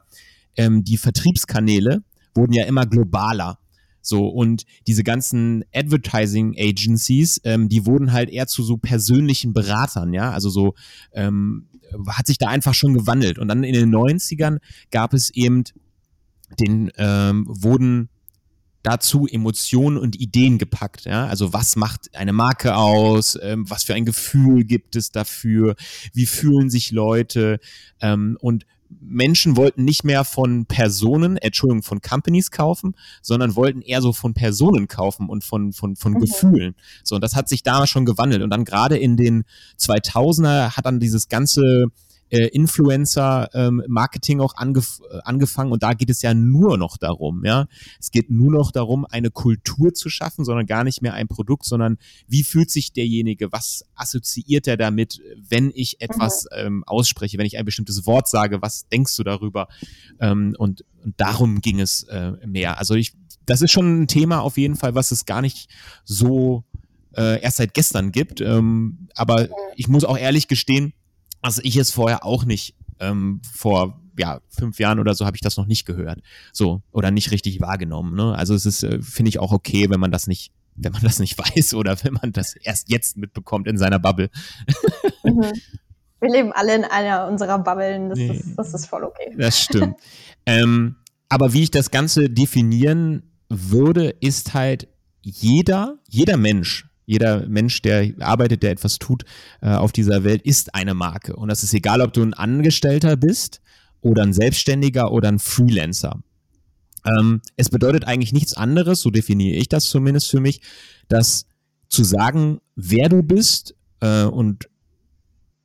[0.55, 3.59] ähm, die Vertriebskanäle, wurden ja immer globaler.
[4.01, 10.13] So, und diese ganzen Advertising Agencies, ähm, die wurden halt eher zu so persönlichen Beratern,
[10.13, 10.75] ja, also so,
[11.11, 11.67] ähm,
[12.07, 13.37] hat sich da einfach schon gewandelt.
[13.37, 14.59] Und dann in den 90ern
[14.91, 15.63] gab es eben
[16.59, 18.09] den, ähm, wurden
[18.83, 21.05] dazu Emotionen und Ideen gepackt.
[21.05, 21.27] Ja?
[21.27, 23.37] Also was macht eine Marke aus?
[23.41, 25.75] Ähm, was für ein Gefühl gibt es dafür?
[26.13, 27.59] Wie fühlen sich Leute?
[28.01, 28.65] Ähm, und
[29.01, 34.33] Menschen wollten nicht mehr von Personen, Entschuldigung, von Companies kaufen, sondern wollten eher so von
[34.33, 36.25] Personen kaufen und von, von, von okay.
[36.25, 36.75] Gefühlen.
[37.03, 38.41] So, und das hat sich damals schon gewandelt.
[38.41, 39.43] Und dann gerade in den
[39.79, 41.87] 2000er hat dann dieses ganze
[42.29, 47.45] äh, Influencer-Marketing ähm, auch angef äh, angefangen und da geht es ja nur noch darum,
[47.45, 47.67] ja.
[47.99, 51.65] Es geht nur noch darum, eine Kultur zu schaffen, sondern gar nicht mehr ein Produkt,
[51.65, 56.65] sondern wie fühlt sich derjenige, was assoziiert er damit, wenn ich etwas mhm.
[56.65, 59.67] ähm, ausspreche, wenn ich ein bestimmtes Wort sage, was denkst du darüber?
[60.19, 62.77] Ähm, und, und darum ging es äh, mehr.
[62.77, 63.13] Also ich,
[63.45, 65.69] das ist schon ein Thema auf jeden Fall, was es gar nicht
[66.03, 66.65] so
[67.15, 68.41] äh, erst seit gestern gibt.
[68.41, 70.93] Ähm, aber ich muss auch ehrlich gestehen,
[71.41, 75.41] also ich es vorher auch nicht ähm, vor ja, fünf Jahren oder so habe ich
[75.41, 76.21] das noch nicht gehört.
[76.51, 78.15] So, oder nicht richtig wahrgenommen.
[78.15, 78.35] Ne?
[78.35, 81.19] Also es ist, äh, finde ich, auch okay, wenn man das nicht, wenn man das
[81.19, 84.29] nicht weiß oder wenn man das erst jetzt mitbekommt in seiner Bubble.
[85.23, 85.51] Mhm.
[86.19, 89.35] Wir leben alle in einer unserer Bubblen, das, nee, ist, das ist voll okay.
[89.37, 89.97] Das stimmt.
[90.47, 90.95] ähm,
[91.29, 94.87] aber wie ich das Ganze definieren würde, ist halt
[95.21, 99.23] jeder, jeder Mensch jeder Mensch, der arbeitet, der etwas tut
[99.61, 101.35] äh, auf dieser Welt, ist eine Marke.
[101.35, 103.61] Und das ist egal, ob du ein Angestellter bist
[104.01, 106.21] oder ein Selbstständiger oder ein Freelancer.
[107.05, 110.61] Ähm, es bedeutet eigentlich nichts anderes, so definiere ich das zumindest für mich,
[111.07, 111.45] dass
[111.87, 114.69] zu sagen, wer du bist äh, und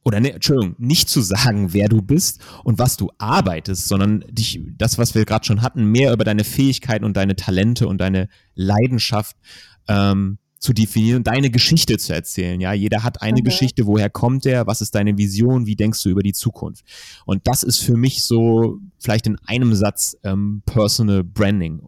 [0.05, 4.61] oder ne, Entschuldigung, nicht zu sagen, wer du bist und was du arbeitest, sondern dich,
[4.77, 8.29] das, was wir gerade schon hatten, mehr über deine Fähigkeiten und deine Talente und deine
[8.55, 9.37] Leidenschaft
[9.89, 12.61] ähm, zu definieren, deine Geschichte zu erzählen.
[12.61, 13.43] Ja, jeder hat eine okay.
[13.43, 13.85] Geschichte.
[13.85, 14.69] Woher kommt der?
[14.69, 15.67] Was ist deine Vision?
[15.67, 16.85] Wie denkst du über die Zukunft?
[17.27, 21.83] Und das ist für mich so vielleicht in einem Satz ähm, Personal Branding.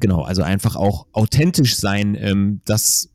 [0.00, 3.10] Genau, also einfach auch authentisch sein, ähm, das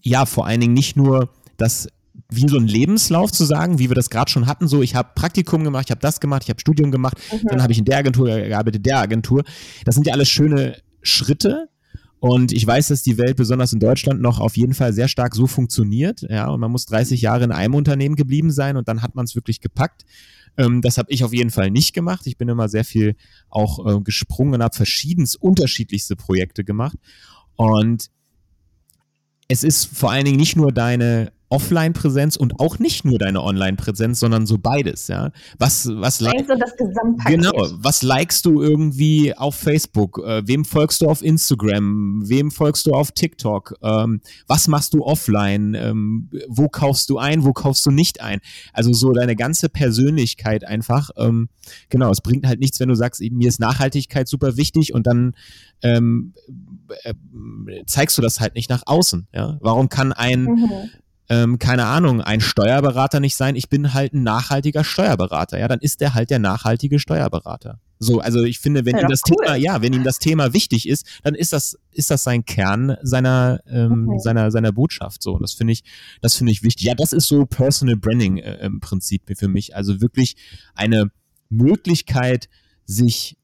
[0.00, 1.88] ja vor allen Dingen nicht nur das
[2.30, 5.10] wie so ein Lebenslauf zu sagen, wie wir das gerade schon hatten, so ich habe
[5.14, 7.48] Praktikum gemacht, ich habe das gemacht, ich habe Studium gemacht, mhm.
[7.48, 9.44] dann habe ich in der Agentur gearbeitet, der Agentur.
[9.84, 11.68] Das sind ja alles schöne Schritte.
[12.18, 15.34] Und ich weiß, dass die Welt besonders in Deutschland noch auf jeden Fall sehr stark
[15.34, 16.22] so funktioniert.
[16.22, 19.26] Ja, und man muss 30 Jahre in einem Unternehmen geblieben sein und dann hat man
[19.26, 20.04] es wirklich gepackt.
[20.56, 22.26] Ähm, das habe ich auf jeden Fall nicht gemacht.
[22.26, 23.16] Ich bin immer sehr viel
[23.48, 26.96] auch äh, gesprungen und habe verschiedenst unterschiedlichste Projekte gemacht.
[27.54, 28.10] Und
[29.48, 34.18] es ist vor allen Dingen nicht nur deine Offline-Präsenz und auch nicht nur deine Online-Präsenz,
[34.18, 35.30] sondern so beides, ja.
[35.58, 37.40] Was, was also das Gesamtpaket.
[37.40, 40.20] Genau, was likest du irgendwie auf Facebook?
[40.26, 42.22] Äh, wem folgst du auf Instagram?
[42.28, 43.74] Wem folgst du auf TikTok?
[43.82, 45.74] Ähm, was machst du offline?
[45.74, 47.44] Ähm, wo kaufst du ein?
[47.44, 48.40] Wo kaufst du nicht ein?
[48.72, 51.10] Also so deine ganze Persönlichkeit einfach.
[51.16, 51.48] Ähm,
[51.90, 55.34] genau, es bringt halt nichts, wenn du sagst, mir ist Nachhaltigkeit super wichtig und dann
[55.82, 56.34] ähm,
[57.04, 57.14] äh,
[57.86, 59.58] zeigst du das halt nicht nach außen, ja.
[59.60, 60.90] Warum kann ein mhm
[61.28, 65.58] ähm, keine Ahnung, ein Steuerberater nicht sein, ich bin halt ein nachhaltiger Steuerberater.
[65.58, 67.80] Ja, dann ist der halt der nachhaltige Steuerberater.
[67.98, 69.36] So, also ich finde, wenn Ja, ihm das cool.
[69.42, 72.96] Thema, ja, wenn ihm das Thema wichtig ist, dann ist das, ist das sein Kern
[73.02, 74.18] seiner, ähm, Mhm.
[74.18, 75.22] seiner, seiner Botschaft.
[75.22, 75.82] So, und das finde ich,
[76.20, 76.86] das finde ich wichtig.
[76.86, 79.74] Ja, das ist so Personal Branding äh, im Prinzip für mich.
[79.74, 80.36] Also wirklich
[80.74, 81.10] eine
[81.48, 82.48] Möglichkeit,
[82.84, 83.36] sich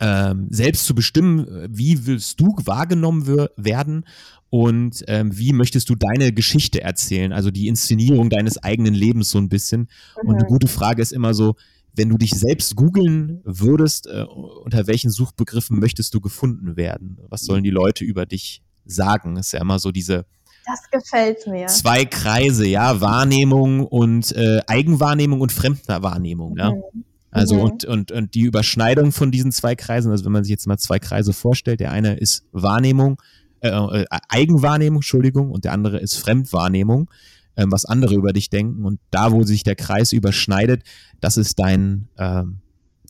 [0.00, 4.04] ähm, selbst zu bestimmen, äh, wie willst du wahrgenommen werden
[4.50, 9.38] und ähm, wie möchtest du deine Geschichte erzählen, also die Inszenierung deines eigenen Lebens so
[9.38, 9.88] ein bisschen.
[10.24, 10.48] Und eine Mhm.
[10.48, 11.54] gute Frage ist immer so,
[11.94, 14.22] wenn du dich selbst googeln würdest, äh,
[14.64, 17.18] unter welchen Suchbegriffen möchtest du gefunden werden?
[17.28, 19.36] Was sollen die Leute über dich sagen?
[19.36, 20.24] Ist ja immer so diese
[20.64, 21.66] Das gefällt mir.
[21.66, 26.70] zwei Kreise, ja, Wahrnehmung und äh, Eigenwahrnehmung und Fremdwahrnehmung, ja.
[26.70, 27.04] Mhm.
[27.38, 27.60] Also Mhm.
[27.62, 30.78] und, und, und die Überschneidung von diesen zwei Kreisen, also wenn man sich jetzt mal
[30.78, 33.20] zwei Kreise vorstellt, der eine ist Wahrnehmung,
[33.60, 37.10] äh, äh, Eigenwahrnehmung, Entschuldigung, und der andere ist Fremdwahrnehmung,
[37.56, 38.84] ähm, was andere über dich denken.
[38.84, 40.82] Und da, wo sich der Kreis überschneidet,
[41.20, 42.60] das ist dein ähm,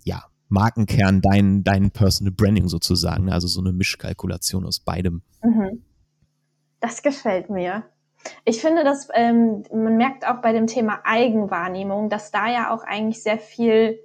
[0.04, 3.26] ja, Markenkern, dein, dein Personal Branding sozusagen.
[3.26, 3.32] ne?
[3.32, 5.22] Also so eine Mischkalkulation aus beidem.
[5.42, 5.82] Mhm.
[6.80, 7.84] Das gefällt mir.
[8.44, 12.82] Ich finde, dass ähm, man merkt auch bei dem Thema Eigenwahrnehmung, dass da ja auch
[12.84, 13.98] eigentlich sehr viel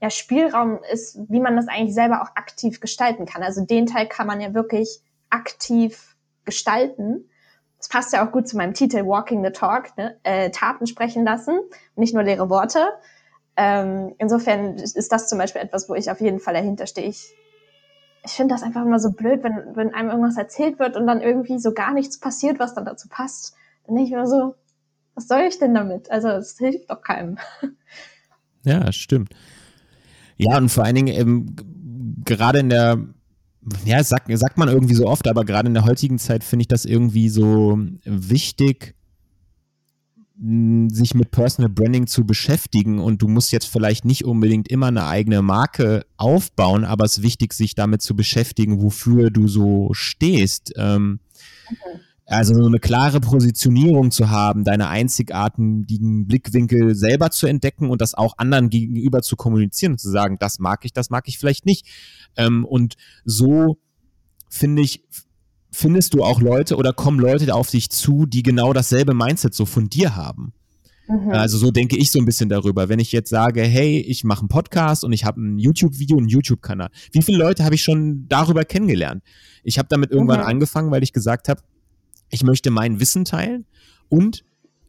[0.00, 3.42] ja, Spielraum ist, wie man das eigentlich selber auch aktiv gestalten kann.
[3.42, 7.28] Also den Teil kann man ja wirklich aktiv gestalten.
[7.78, 10.18] Das passt ja auch gut zu meinem Titel Walking the Talk, ne?
[10.22, 11.60] äh, Taten sprechen lassen,
[11.96, 12.88] nicht nur leere Worte.
[13.56, 17.06] Ähm, insofern ist das zum Beispiel etwas, wo ich auf jeden Fall dahinter stehe.
[17.06, 17.34] Ich,
[18.24, 21.20] ich finde das einfach immer so blöd, wenn, wenn einem irgendwas erzählt wird und dann
[21.20, 23.54] irgendwie so gar nichts passiert, was dann dazu passt.
[23.86, 24.54] Dann denke ich mir so,
[25.14, 26.10] was soll ich denn damit?
[26.10, 27.38] Also es hilft doch keinem.
[28.62, 29.30] Ja, stimmt.
[30.42, 31.64] Ja, und vor allen Dingen g-
[32.24, 32.98] gerade in der,
[33.84, 36.68] ja, sagt, sagt man irgendwie so oft, aber gerade in der heutigen Zeit finde ich
[36.68, 38.94] das irgendwie so wichtig,
[40.42, 45.04] sich mit Personal Branding zu beschäftigen und du musst jetzt vielleicht nicht unbedingt immer eine
[45.04, 50.72] eigene Marke aufbauen, aber es ist wichtig, sich damit zu beschäftigen, wofür du so stehst.
[50.76, 51.20] Ähm,
[52.30, 58.14] also so eine klare Positionierung zu haben, deine einzigartigen Blickwinkel selber zu entdecken und das
[58.14, 61.66] auch anderen gegenüber zu kommunizieren und zu sagen, das mag ich, das mag ich vielleicht
[61.66, 61.86] nicht.
[62.36, 63.78] Ähm, und so
[64.48, 65.04] finde ich,
[65.72, 69.66] findest du auch Leute oder kommen Leute auf dich zu, die genau dasselbe Mindset so
[69.66, 70.52] von dir haben.
[71.08, 71.30] Mhm.
[71.30, 72.88] Also so denke ich so ein bisschen darüber.
[72.88, 76.28] Wenn ich jetzt sage, hey, ich mache einen Podcast und ich habe ein YouTube-Video, einen
[76.28, 76.90] YouTube-Kanal.
[77.10, 79.24] Wie viele Leute habe ich schon darüber kennengelernt?
[79.64, 80.46] Ich habe damit irgendwann Mhm.
[80.46, 81.62] angefangen, weil ich gesagt habe,
[82.30, 83.66] ich möchte mein Wissen teilen
[84.08, 84.44] und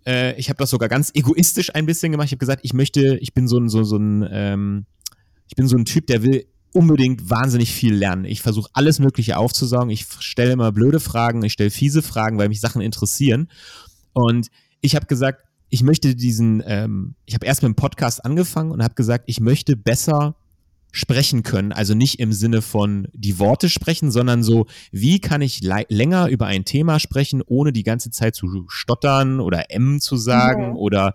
[0.06, 2.28] äh, ich habe das sogar ganz egoistisch ein bisschen gemacht.
[2.28, 4.86] Ich habe gesagt, ich möchte, ich bin so ein, so, so ein, ähm,
[5.48, 8.26] ich bin so ein Typ, der will unbedingt wahnsinnig viel lernen.
[8.26, 9.90] Ich versuche alles Mögliche aufzusaugen.
[9.90, 13.50] Ich stelle immer blöde Fragen, ich stelle fiese Fragen, weil mich Sachen interessieren.
[14.14, 14.48] Und
[14.80, 18.84] ich habe gesagt, ich möchte diesen, ähm, ich habe erst mit dem Podcast angefangen und
[18.84, 20.36] habe gesagt, ich möchte besser
[20.92, 21.72] sprechen können.
[21.72, 26.48] Also nicht im Sinne von die Worte sprechen, sondern so, wie kann ich länger über
[26.48, 30.76] ein Thema sprechen, ohne die ganze Zeit zu stottern oder M zu sagen Mhm.
[30.76, 31.14] oder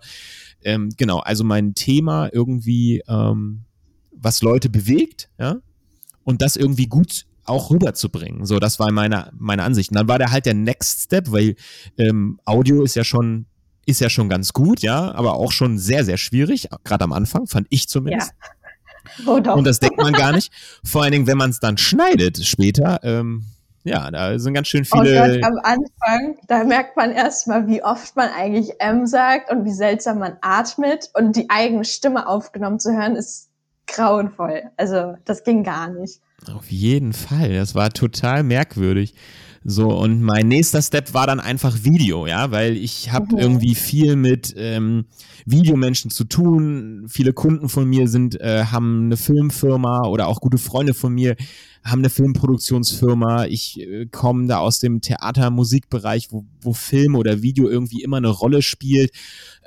[0.63, 3.61] ähm, genau, also mein Thema irgendwie, ähm,
[4.11, 5.57] was Leute bewegt, ja,
[6.23, 8.45] und das irgendwie gut auch rüberzubringen.
[8.45, 9.91] So, das war meine, meine Ansicht.
[9.91, 11.55] Und dann war der halt der Next Step, weil
[11.97, 13.45] ähm, Audio ist ja schon
[13.85, 17.47] ist ja schon ganz gut, ja, aber auch schon sehr, sehr schwierig, gerade am Anfang,
[17.47, 18.33] fand ich zumindest.
[19.25, 19.33] Oh.
[19.33, 20.51] Und das denkt man gar nicht.
[20.83, 23.45] Vor allen Dingen, wenn man es dann schneidet später, ähm,
[23.83, 25.39] ja, da sind ganz schön Oh viele.
[25.39, 29.71] Gott, am Anfang, da merkt man erstmal, wie oft man eigentlich M sagt und wie
[29.71, 33.49] seltsam man atmet und die eigene Stimme aufgenommen zu hören, ist
[33.87, 34.63] grauenvoll.
[34.75, 36.19] Also, das ging gar nicht.
[36.53, 37.53] Auf jeden Fall.
[37.53, 39.15] Das war total merkwürdig.
[39.63, 43.39] So, und mein nächster Step war dann einfach Video, ja, weil ich habe Mhm.
[43.39, 45.05] irgendwie viel mit ähm,
[45.45, 47.05] Videomenschen zu tun.
[47.07, 51.35] Viele Kunden von mir sind, äh, haben eine Filmfirma oder auch gute Freunde von mir
[51.83, 53.45] haben eine Filmproduktionsfirma.
[53.45, 58.27] Ich äh, komme da aus dem Theater-Musikbereich, wo, wo Film oder Video irgendwie immer eine
[58.29, 59.11] Rolle spielt.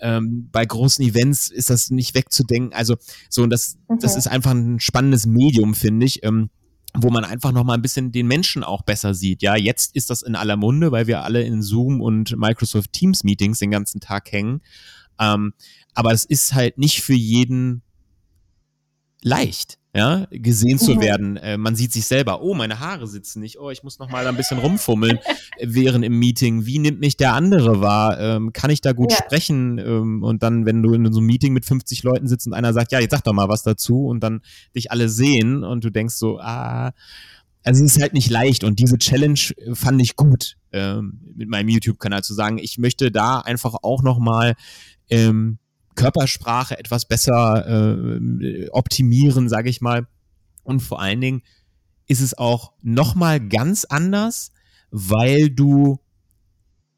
[0.01, 2.73] Ähm, bei großen Events ist das nicht wegzudenken.
[2.75, 2.97] Also
[3.29, 4.19] so, und das, das Mhm.
[4.19, 6.23] ist einfach ein spannendes Medium, finde ich.
[6.25, 6.51] Ähm,
[6.95, 9.43] wo man einfach noch mal ein bisschen den Menschen auch besser sieht.
[9.43, 13.25] Ja, jetzt ist das in aller Munde, weil wir alle in Zoom und Microsoft Teams
[13.25, 14.61] Meetings den ganzen Tag hängen.
[15.19, 15.53] Ähm,
[15.95, 17.83] aber es ist halt nicht für jeden
[19.23, 21.01] leicht, ja, gesehen zu Mhm.
[21.01, 21.37] werden.
[21.37, 24.27] Äh, man sieht sich selber, oh, meine Haare sitzen nicht, oh, ich muss noch mal
[24.27, 25.35] ein bisschen rumfummeln äh,
[25.69, 26.65] während im Meeting.
[26.65, 28.19] Wie nimmt mich der andere wahr?
[28.21, 29.19] Ähm, kann ich da gut Ja.
[29.19, 29.79] sprechen?
[29.79, 32.73] Ähm, und dann, wenn du in so einem Meeting mit 50 Leuten sitzt und einer
[32.73, 34.43] sagt, ja, jetzt sag doch mal was dazu und dann
[34.77, 36.93] dich alle sehen und du denkst so, ah,
[37.63, 41.49] also es ist halt nicht leicht und diese Challenge äh, fand ich gut ähm, mit
[41.51, 44.55] meinem YouTube-Kanal zu sagen, ich möchte da einfach auch noch mal
[45.11, 45.59] ähm,
[45.95, 50.07] Körpersprache etwas besser äh, optimieren, sage ich mal.
[50.63, 51.43] Und vor allen Dingen
[52.07, 54.53] ist es auch nochmal ganz anders,
[54.91, 56.01] weil du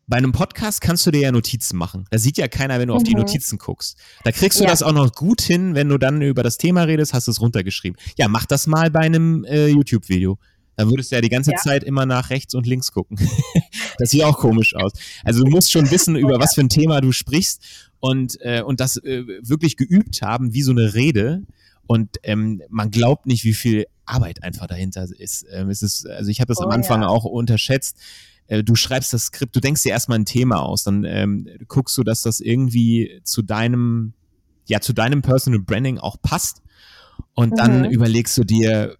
[0.06, 2.06] bei einem Podcast kannst du dir ja Notizen machen.
[2.10, 2.98] Da sieht ja keiner, wenn du mhm.
[2.98, 3.20] auf die mhm.
[3.20, 3.96] Notizen guckst.
[4.24, 4.70] Da kriegst du ja.
[4.70, 7.40] das auch noch gut hin, wenn du dann über das Thema redest, hast du es
[7.40, 7.98] runtergeschrieben.
[8.18, 10.38] Ja, mach das mal bei einem äh, YouTube-Video.
[10.76, 11.58] Dann würdest du ja die ganze ja.
[11.58, 13.18] Zeit immer nach rechts und links gucken.
[13.98, 14.92] das sieht auch komisch aus.
[15.24, 18.80] Also du musst schon wissen, über was für ein Thema du sprichst und, äh, und
[18.80, 21.44] das äh, wirklich geübt haben, wie so eine Rede.
[21.86, 25.46] Und ähm, man glaubt nicht, wie viel Arbeit einfach dahinter ist.
[25.52, 27.08] Ähm, es ist also ich habe das oh, am Anfang ja.
[27.08, 27.96] auch unterschätzt.
[28.48, 31.96] Äh, du schreibst das Skript, du denkst dir erstmal ein Thema aus, dann ähm, guckst
[31.96, 34.14] du, dass das irgendwie zu deinem,
[34.66, 36.60] ja, zu deinem Personal Branding auch passt.
[37.34, 37.90] Und dann mhm.
[37.90, 38.96] überlegst du dir,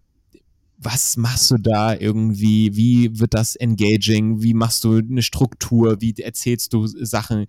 [0.83, 2.75] was machst du da irgendwie?
[2.75, 4.41] Wie wird das engaging?
[4.41, 6.01] Wie machst du eine Struktur?
[6.01, 7.45] Wie erzählst du Sachen?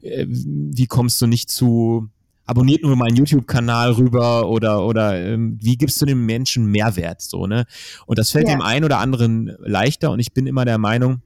[0.00, 2.08] Äh, wie kommst du nicht zu
[2.48, 7.46] abonniert nur meinen YouTube-Kanal rüber oder oder ähm, wie gibst du dem Menschen Mehrwert so
[7.46, 7.66] ne?
[8.06, 8.54] Und das fällt ja.
[8.54, 11.20] dem einen oder anderen leichter und ich bin immer der Meinung,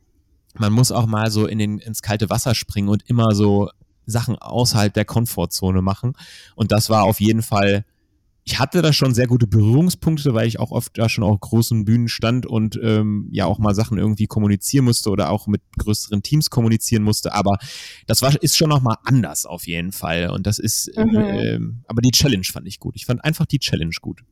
[0.59, 3.71] man muss auch mal so in den ins kalte Wasser springen und immer so
[4.05, 6.15] Sachen außerhalb der Komfortzone machen
[6.57, 7.85] und das war auf jeden Fall
[8.45, 11.85] ich hatte da schon sehr gute Berührungspunkte, weil ich auch oft da schon auf großen
[11.85, 16.23] Bühnen stand und ähm, ja auch mal Sachen irgendwie kommunizieren musste oder auch mit größeren
[16.23, 17.35] Teams kommunizieren musste.
[17.35, 17.59] Aber
[18.09, 20.31] das war ist schon noch mal anders auf jeden Fall.
[20.31, 21.17] Und das ist, mhm.
[21.17, 22.97] äh, aber die Challenge fand ich gut.
[22.97, 24.25] Ich fand einfach die Challenge gut.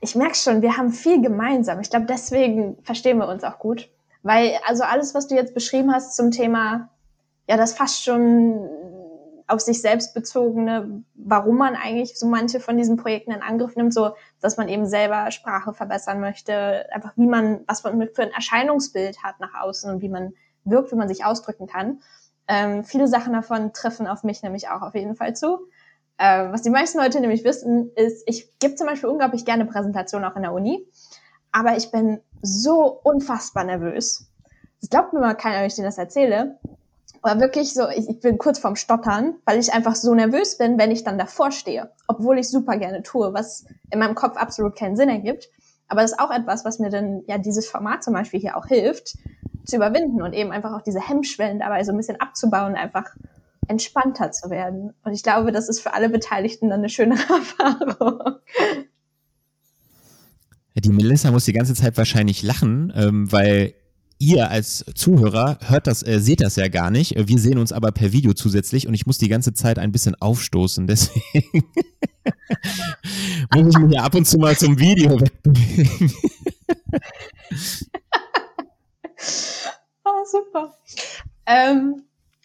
[0.00, 1.80] Ich merke schon, wir haben viel gemeinsam.
[1.80, 3.90] Ich glaube, deswegen verstehen wir uns auch gut.
[4.22, 6.90] Weil, also alles, was du jetzt beschrieben hast zum Thema,
[7.48, 8.66] ja, das fast schon
[9.46, 13.92] auf sich selbst bezogene, warum man eigentlich so manche von diesen Projekten in Angriff nimmt,
[13.92, 18.30] so dass man eben selber Sprache verbessern möchte, einfach wie man, was man für ein
[18.30, 20.32] Erscheinungsbild hat nach außen und wie man
[20.64, 22.00] wirkt, wie man sich ausdrücken kann.
[22.48, 25.68] Ähm, viele Sachen davon treffen auf mich nämlich auch auf jeden Fall zu.
[26.16, 30.30] Äh, was die meisten Leute nämlich wissen, ist, ich gebe zum Beispiel unglaublich gerne Präsentationen
[30.30, 30.86] auch in der Uni,
[31.52, 34.30] aber ich bin so unfassbar nervös.
[34.80, 36.58] Das glaubt mir mal keiner, wenn ich dir das erzähle
[37.24, 40.78] war wirklich so, ich, ich bin kurz vorm Stottern, weil ich einfach so nervös bin,
[40.78, 44.76] wenn ich dann davor stehe, obwohl ich super gerne tue, was in meinem Kopf absolut
[44.76, 45.48] keinen Sinn ergibt.
[45.88, 48.66] Aber das ist auch etwas, was mir dann ja dieses Format zum Beispiel hier auch
[48.66, 49.16] hilft,
[49.64, 53.16] zu überwinden und eben einfach auch diese Hemmschwellen dabei so ein bisschen abzubauen, einfach
[53.68, 54.92] entspannter zu werden.
[55.02, 57.14] Und ich glaube, das ist für alle Beteiligten dann eine schöne
[57.58, 58.20] Erfahrung.
[60.74, 63.74] Die Melissa muss die ganze Zeit wahrscheinlich lachen, ähm, weil
[64.24, 67.14] ihr als Zuhörer hört das, äh, seht das ja gar nicht.
[67.16, 70.14] Wir sehen uns aber per Video zusätzlich und ich muss die ganze Zeit ein bisschen
[70.20, 70.86] aufstoßen.
[70.88, 71.64] Deswegen
[73.54, 76.12] muss ich mich ja ab und zu mal zum Video wegbewegen.
[80.04, 80.74] oh, super.
[81.46, 82.02] Ähm,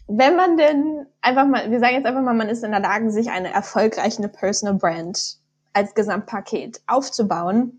[0.07, 3.11] wenn man denn einfach mal, wir sagen jetzt einfach mal, man ist in der Lage,
[3.11, 5.37] sich eine erfolgreiche Personal Brand
[5.73, 7.78] als Gesamtpaket aufzubauen,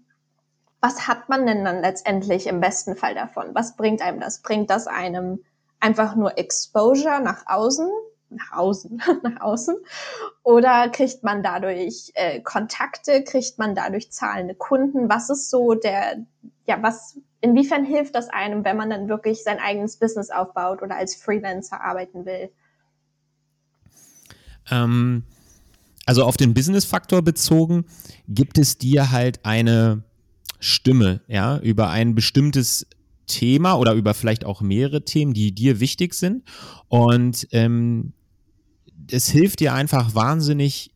[0.81, 3.55] was hat man denn dann letztendlich im besten Fall davon?
[3.55, 4.41] Was bringt einem das?
[4.41, 5.41] Bringt das einem
[5.79, 7.89] einfach nur Exposure nach außen,
[8.31, 9.77] nach außen, nach außen?
[10.43, 13.23] Oder kriegt man dadurch äh, Kontakte?
[13.25, 15.09] Kriegt man dadurch zahlende Kunden?
[15.11, 16.25] Was ist so der,
[16.67, 20.97] ja, was, inwiefern hilft das einem, wenn man dann wirklich sein eigenes Business aufbaut oder
[20.97, 22.51] als Freelancer arbeiten will?
[24.71, 25.25] Ähm,
[26.07, 27.85] also auf den Business-Faktor bezogen,
[28.29, 30.05] gibt es dir halt eine
[30.61, 32.87] Stimme, ja, über ein bestimmtes
[33.27, 36.45] Thema oder über vielleicht auch mehrere Themen, die dir wichtig sind.
[36.89, 38.13] Und ähm,
[39.11, 40.93] es hilft dir einfach wahnsinnig,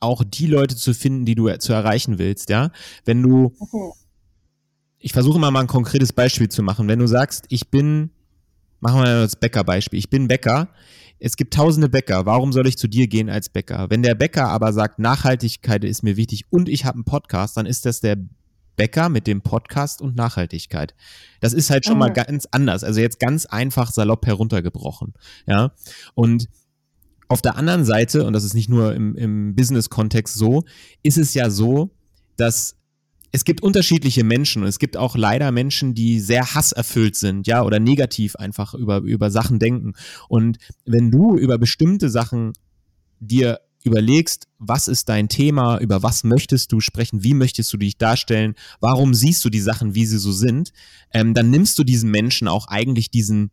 [0.00, 2.70] auch die Leute zu finden, die du zu erreichen willst, ja.
[3.04, 3.52] Wenn du,
[4.98, 6.88] ich versuche mal mal ein konkretes Beispiel zu machen.
[6.88, 8.10] Wenn du sagst, ich bin,
[8.80, 10.68] machen wir das Bäckerbeispiel, ich bin Bäcker,
[11.20, 13.88] es gibt tausende Bäcker, warum soll ich zu dir gehen als Bäcker?
[13.90, 17.66] Wenn der Bäcker aber sagt, Nachhaltigkeit ist mir wichtig und ich habe einen Podcast, dann
[17.66, 18.16] ist das der
[18.76, 20.94] Becker mit dem Podcast und Nachhaltigkeit.
[21.40, 22.00] Das ist halt schon mhm.
[22.00, 22.84] mal ganz anders.
[22.84, 25.14] Also jetzt ganz einfach salopp heruntergebrochen.
[25.46, 25.72] Ja.
[26.14, 26.48] Und
[27.28, 30.64] auf der anderen Seite, und das ist nicht nur im, im Business-Kontext so,
[31.02, 31.90] ist es ja so,
[32.36, 32.76] dass
[33.34, 37.62] es gibt unterschiedliche Menschen und es gibt auch leider Menschen, die sehr hasserfüllt sind, ja,
[37.62, 39.94] oder negativ einfach über, über Sachen denken.
[40.28, 42.52] Und wenn du über bestimmte Sachen
[43.20, 47.98] dir überlegst, was ist dein Thema, über was möchtest du sprechen, wie möchtest du dich
[47.98, 50.72] darstellen, warum siehst du die Sachen, wie sie so sind,
[51.12, 53.50] ähm, dann nimmst du diesen Menschen auch eigentlich diesen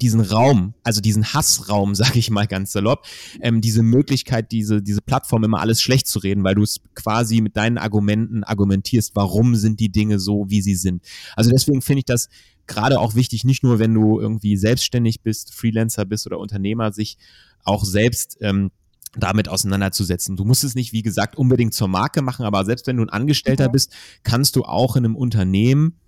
[0.00, 3.04] diesen Raum, also diesen Hassraum, sag ich mal ganz salopp,
[3.40, 7.40] ähm, diese Möglichkeit, diese, diese Plattform immer alles schlecht zu reden, weil du es quasi
[7.40, 11.02] mit deinen Argumenten argumentierst, warum sind die Dinge so, wie sie sind.
[11.34, 12.28] Also deswegen finde ich das
[12.66, 17.16] gerade auch wichtig, nicht nur wenn du irgendwie selbstständig bist, Freelancer bist oder Unternehmer, sich
[17.64, 18.70] auch selbst ähm,
[19.18, 20.36] damit auseinanderzusetzen.
[20.36, 23.10] Du musst es nicht, wie gesagt, unbedingt zur Marke machen, aber selbst wenn du ein
[23.10, 23.72] Angestellter mhm.
[23.72, 23.92] bist,
[24.22, 25.98] kannst du auch in einem Unternehmen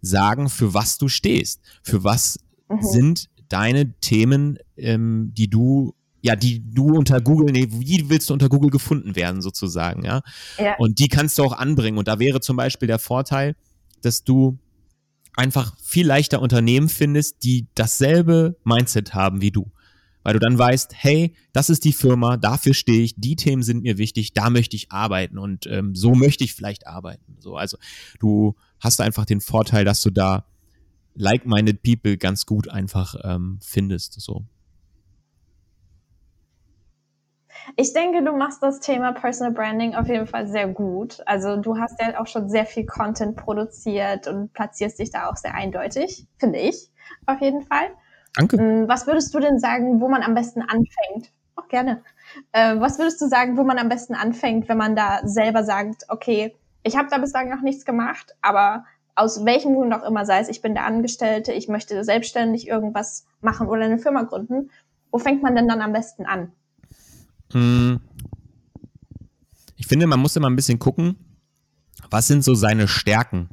[0.00, 1.60] sagen, für was du stehst.
[1.82, 2.38] Für was
[2.68, 2.82] mhm.
[2.82, 8.34] sind deine Themen, ähm, die du ja, die du unter Google, nee, wie willst du
[8.34, 10.22] unter Google gefunden werden, sozusagen, ja?
[10.58, 10.74] ja.
[10.76, 11.98] Und die kannst du auch anbringen.
[11.98, 13.54] Und da wäre zum Beispiel der Vorteil,
[14.02, 14.58] dass du
[15.36, 19.70] einfach viel leichter Unternehmen findest, die dasselbe Mindset haben wie du.
[20.26, 23.84] Weil du dann weißt, hey, das ist die Firma, dafür stehe ich, die Themen sind
[23.84, 27.36] mir wichtig, da möchte ich arbeiten und ähm, so möchte ich vielleicht arbeiten.
[27.38, 27.78] So, also
[28.18, 30.44] du hast einfach den Vorteil, dass du da
[31.14, 34.20] like-minded people ganz gut einfach ähm, findest.
[34.20, 34.42] So.
[37.76, 41.22] Ich denke, du machst das Thema Personal Branding auf jeden Fall sehr gut.
[41.24, 45.36] Also du hast ja auch schon sehr viel Content produziert und platzierst dich da auch
[45.36, 46.90] sehr eindeutig, finde ich,
[47.26, 47.90] auf jeden Fall.
[48.36, 48.60] Danke.
[48.60, 51.32] Mm, was würdest du denn sagen, wo man am besten anfängt?
[51.56, 52.02] Auch gerne.
[52.52, 56.04] Äh, was würdest du sagen, wo man am besten anfängt, wenn man da selber sagt,
[56.08, 58.84] okay, ich habe da bislang noch nichts gemacht, aber
[59.14, 63.24] aus welchem Grund auch immer, sei es, ich bin der Angestellte, ich möchte selbstständig irgendwas
[63.40, 64.70] machen oder eine Firma gründen,
[65.10, 66.52] wo fängt man denn dann am besten an?
[67.52, 68.00] Hm.
[69.76, 71.16] Ich finde, man muss immer ein bisschen gucken,
[72.10, 73.48] was sind so seine Stärken?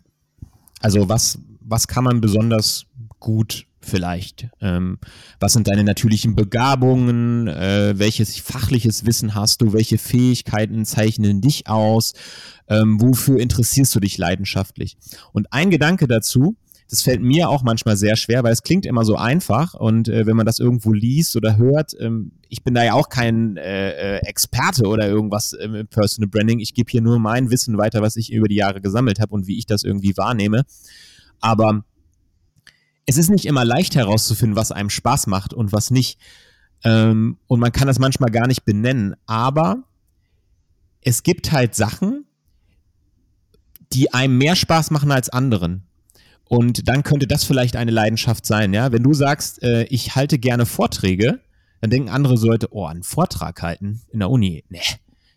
[0.81, 2.85] Also was, was kann man besonders
[3.19, 4.47] gut vielleicht?
[4.61, 4.97] Ähm,
[5.39, 7.47] was sind deine natürlichen Begabungen?
[7.47, 9.73] Äh, welches fachliches Wissen hast du?
[9.73, 12.13] Welche Fähigkeiten zeichnen dich aus?
[12.67, 14.97] Ähm, wofür interessierst du dich leidenschaftlich?
[15.31, 16.57] Und ein Gedanke dazu,
[16.89, 20.27] das fällt mir auch manchmal sehr schwer, weil es klingt immer so einfach und äh,
[20.27, 24.17] wenn man das irgendwo liest oder hört, ähm, ich bin da ja auch kein äh,
[24.17, 26.59] äh Experte oder irgendwas im äh, Personal Branding.
[26.59, 29.47] Ich gebe hier nur mein Wissen weiter, was ich über die Jahre gesammelt habe und
[29.47, 30.65] wie ich das irgendwie wahrnehme.
[31.39, 31.83] Aber
[33.05, 36.19] es ist nicht immer leicht herauszufinden, was einem Spaß macht und was nicht.
[36.83, 39.15] Ähm, und man kann das manchmal gar nicht benennen.
[39.25, 39.83] Aber
[41.01, 42.25] es gibt halt Sachen,
[43.91, 45.83] die einem mehr Spaß machen als anderen.
[46.45, 48.91] Und dann könnte das vielleicht eine Leidenschaft sein, ja.
[48.91, 51.39] Wenn du sagst, äh, ich halte gerne Vorträge,
[51.81, 54.79] dann denken andere Leute, oh, einen Vortrag halten in der Uni, nee,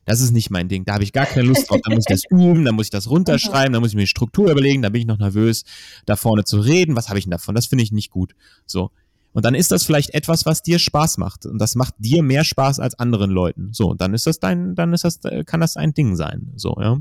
[0.07, 0.85] das ist nicht mein Ding.
[0.85, 1.81] Da habe ich gar keine Lust drauf.
[1.85, 4.07] Da muss ich das üben, da muss ich das runterschreiben, da muss ich mir die
[4.07, 5.65] Struktur überlegen, da bin ich noch nervös,
[6.07, 6.97] da vorne zu reden.
[6.97, 7.55] Was habe ich denn davon?
[7.55, 8.35] Das finde ich nicht gut.
[8.65, 8.91] So.
[9.33, 11.45] Und dann ist das vielleicht etwas, was dir Spaß macht.
[11.45, 13.69] Und das macht dir mehr Spaß als anderen Leuten.
[13.73, 16.53] So, und dann ist das dein, dann ist das, kann das ein Ding sein.
[16.57, 16.99] So, ja.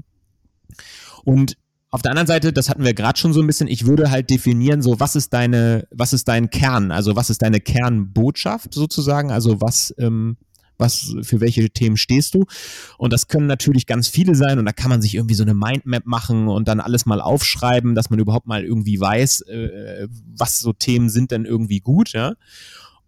[1.23, 1.57] Und
[1.91, 4.29] auf der anderen Seite, das hatten wir gerade schon so ein bisschen, ich würde halt
[4.29, 9.31] definieren, so was ist deine, was ist dein Kern, also was ist deine Kernbotschaft sozusagen,
[9.31, 10.35] also was, ähm,
[10.77, 12.45] was, für welche Themen stehst du?
[12.97, 15.53] Und das können natürlich ganz viele sein und da kann man sich irgendwie so eine
[15.53, 20.59] Mindmap machen und dann alles mal aufschreiben, dass man überhaupt mal irgendwie weiß, äh, was
[20.59, 22.33] so Themen sind denn irgendwie gut, ja.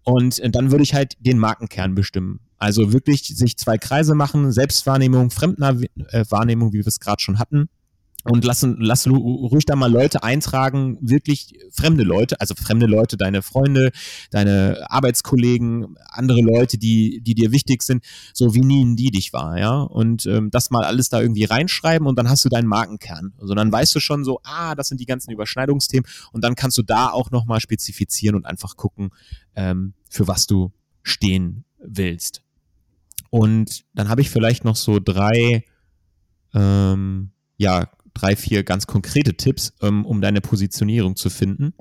[0.03, 2.39] Und äh, dann würde ich halt den Markenkern bestimmen.
[2.57, 7.69] Also wirklich sich zwei Kreise machen, Selbstwahrnehmung, Fremdwahrnehmung, wie wir es gerade schon hatten
[8.29, 13.41] und lass, lass ruhig da mal Leute eintragen, wirklich fremde Leute, also fremde Leute, deine
[13.41, 13.91] Freunde,
[14.31, 18.03] deine Arbeitskollegen, andere Leute, die, die dir wichtig sind,
[18.33, 19.81] so wie nie die dich war, ja.
[19.81, 23.33] Und ähm, das mal alles da irgendwie reinschreiben und dann hast du deinen Markenkern.
[23.39, 26.77] Also dann weißt du schon so, ah, das sind die ganzen Überschneidungsthemen und dann kannst
[26.77, 29.09] du da auch nochmal spezifizieren und einfach gucken,
[29.55, 30.71] ähm, für was du
[31.03, 32.41] stehen willst.
[33.29, 35.63] Und dann habe ich vielleicht noch so drei
[36.53, 41.73] ähm, ja, drei, vier ganz konkrete Tipps, ähm, um deine Positionierung zu finden.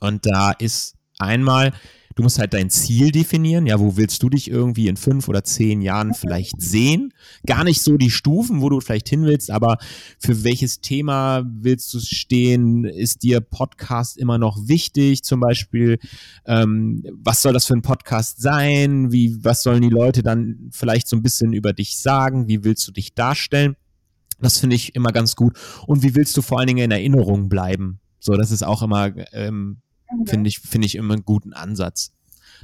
[0.00, 1.72] Und da ist einmal,
[2.14, 3.66] du musst halt dein Ziel definieren.
[3.66, 7.12] Ja, wo willst du dich irgendwie in fünf oder zehn Jahren vielleicht sehen?
[7.46, 9.78] Gar nicht so die Stufen, wo du vielleicht hin willst, aber
[10.18, 12.84] für welches Thema willst du stehen?
[12.84, 15.22] Ist dir Podcast immer noch wichtig?
[15.22, 15.98] Zum Beispiel,
[16.46, 19.12] ähm, was soll das für ein Podcast sein?
[19.12, 22.48] Wie, was sollen die Leute dann vielleicht so ein bisschen über dich sagen?
[22.48, 23.76] Wie willst du dich darstellen?
[24.40, 25.56] Das finde ich immer ganz gut.
[25.86, 28.00] Und wie willst du vor allen Dingen in Erinnerung bleiben?
[28.18, 29.78] So, das ist auch immer, ähm,
[30.08, 30.30] okay.
[30.30, 32.12] finde ich, finde ich immer einen guten Ansatz.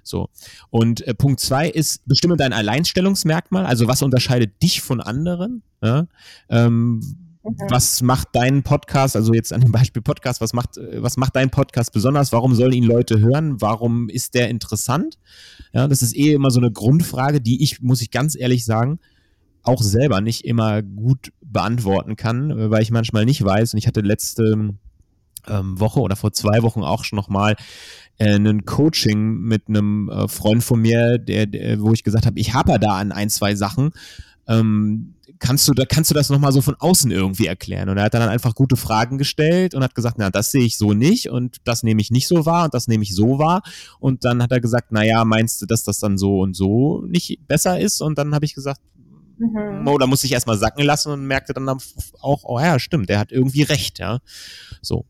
[0.02, 0.28] So.
[0.70, 3.66] Und äh, Punkt zwei ist, bestimme dein Alleinstellungsmerkmal.
[3.66, 5.62] Also was unterscheidet dich von anderen?
[5.82, 6.06] Ja?
[6.48, 7.00] Ähm,
[7.42, 7.56] mhm.
[7.68, 11.36] Was macht deinen Podcast, also jetzt an dem Beispiel Podcast, was macht, äh, was macht
[11.36, 12.32] dein Podcast besonders?
[12.32, 13.60] Warum sollen ihn Leute hören?
[13.60, 15.18] Warum ist der interessant?
[15.72, 18.98] Ja, das ist eh immer so eine Grundfrage, die ich, muss ich ganz ehrlich sagen,
[19.62, 23.74] auch selber nicht immer gut beantworten kann, äh, weil ich manchmal nicht weiß.
[23.74, 24.74] Und ich hatte letzte
[25.48, 27.56] ähm, Woche oder vor zwei Wochen auch schon nochmal
[28.18, 32.38] äh, ein Coaching mit einem äh, Freund von mir, der, der wo ich gesagt habe,
[32.38, 33.90] ich habe da an ein, zwei Sachen.
[34.46, 37.88] Ähm, kannst du, da kannst du das nochmal so von außen irgendwie erklären.
[37.88, 40.76] Und er hat dann einfach gute Fragen gestellt und hat gesagt, na, das sehe ich
[40.76, 43.62] so nicht und das nehme ich nicht so wahr und das nehme ich so wahr.
[43.98, 47.02] Und dann hat er gesagt, na ja, meinst du, dass das dann so und so
[47.06, 48.02] nicht besser ist?
[48.02, 48.80] Und dann habe ich gesagt,
[49.40, 49.98] mhm.
[49.98, 53.32] da muss ich erstmal sacken lassen und merkte dann auch, oh ja, stimmt, der hat
[53.32, 54.20] irgendwie recht, ja.
[54.82, 55.06] So.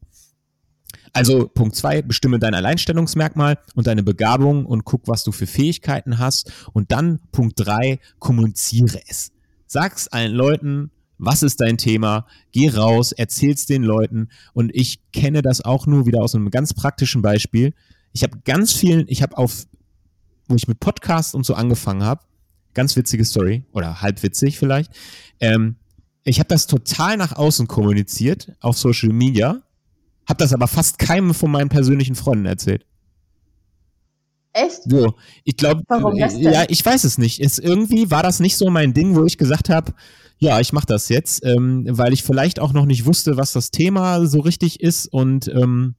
[1.12, 6.18] Also Punkt zwei, bestimme dein Alleinstellungsmerkmal und deine Begabung und guck, was du für Fähigkeiten
[6.18, 6.52] hast.
[6.72, 9.32] Und dann Punkt drei, kommuniziere es.
[9.66, 12.26] Sag's allen Leuten, was ist dein Thema?
[12.52, 14.28] Geh raus, erzähl's den Leuten.
[14.54, 17.74] Und ich kenne das auch nur wieder aus einem ganz praktischen Beispiel.
[18.12, 19.66] Ich habe ganz vielen, ich habe auf,
[20.48, 22.22] wo ich mit Podcasts und so angefangen habe,
[22.74, 24.92] ganz witzige Story oder halb witzig vielleicht.
[25.40, 25.76] Ähm,
[26.24, 29.62] ich habe das total nach außen kommuniziert auf Social Media
[30.30, 32.86] hab das aber fast keinem von meinen persönlichen Freunden erzählt.
[34.52, 34.82] Echt?
[34.84, 35.82] So, ich glaube,
[36.38, 37.40] ja, ich weiß es nicht.
[37.40, 39.92] Es, irgendwie war das nicht so mein Ding, wo ich gesagt habe,
[40.38, 43.72] ja, ich mache das jetzt, ähm, weil ich vielleicht auch noch nicht wusste, was das
[43.72, 45.96] Thema so richtig ist und ähm,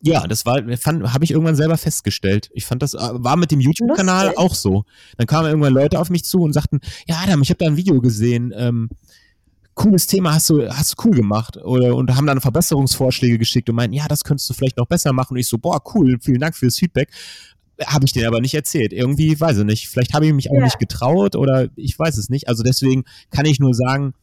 [0.00, 2.50] ja, das war, habe ich irgendwann selber festgestellt.
[2.52, 4.84] Ich fand das äh, war mit dem YouTube-Kanal auch so.
[5.16, 7.76] Dann kamen irgendwann Leute auf mich zu und sagten, ja, Adam, ich habe da ein
[7.76, 8.52] Video gesehen.
[8.56, 8.90] Ähm,
[9.74, 13.76] cooles Thema hast du, hast du cool gemacht oder und haben dann Verbesserungsvorschläge geschickt und
[13.76, 15.34] meinten, ja, das könntest du vielleicht noch besser machen.
[15.34, 17.10] Und ich so, boah, cool, vielen Dank fürs Feedback.
[17.84, 18.92] Habe ich dir aber nicht erzählt.
[18.92, 19.88] Irgendwie, weiß ich nicht.
[19.88, 20.64] Vielleicht habe ich mich auch ja.
[20.64, 22.48] nicht getraut oder ich weiß es nicht.
[22.48, 24.14] Also deswegen kann ich nur sagen,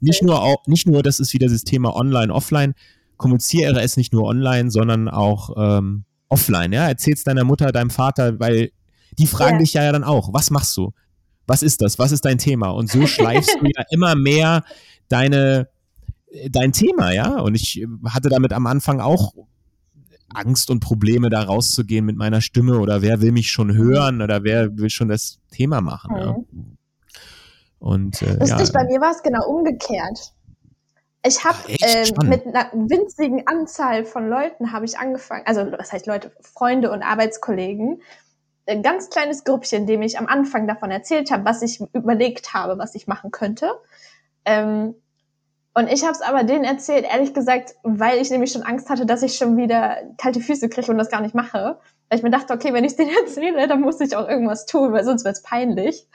[0.00, 2.74] nicht nur, auch, nicht nur, das ist wieder das Thema online, offline.
[3.20, 6.72] Kommuniziere es nicht nur online, sondern auch ähm, offline.
[6.72, 8.70] Ja, erzähl's deiner Mutter, deinem Vater, weil
[9.18, 9.58] die fragen ja.
[9.58, 10.92] dich ja dann auch, was machst du?
[11.46, 11.98] Was ist das?
[11.98, 12.70] Was ist dein Thema?
[12.70, 14.64] Und so schleifst du ja immer mehr
[15.08, 15.68] deine,
[16.48, 17.40] dein Thema, ja.
[17.40, 19.34] Und ich hatte damit am Anfang auch
[20.32, 24.44] Angst und Probleme, da rauszugehen mit meiner Stimme oder wer will mich schon hören oder
[24.44, 26.14] wer will schon das Thema machen.
[26.14, 26.20] Mhm.
[26.20, 26.36] Ja.
[27.80, 28.72] Und, äh, Lustig, ja.
[28.72, 30.32] bei mir war es genau umgekehrt.
[31.22, 36.06] Ich habe äh, mit einer winzigen Anzahl von Leuten habe ich angefangen, also was heißt
[36.06, 38.00] Leute, Freunde und Arbeitskollegen,
[38.66, 42.78] ein ganz kleines Grüppchen, dem ich am Anfang davon erzählt habe, was ich überlegt habe,
[42.78, 43.70] was ich machen könnte.
[44.44, 44.94] Ähm,
[45.74, 49.06] und ich habe es aber denen erzählt, ehrlich gesagt, weil ich nämlich schon Angst hatte,
[49.06, 51.78] dass ich schon wieder kalte Füße kriege und das gar nicht mache.
[52.08, 54.66] Weil ich mir dachte, okay, wenn ich es denen erzähle, dann muss ich auch irgendwas
[54.66, 56.06] tun, weil sonst wird es peinlich.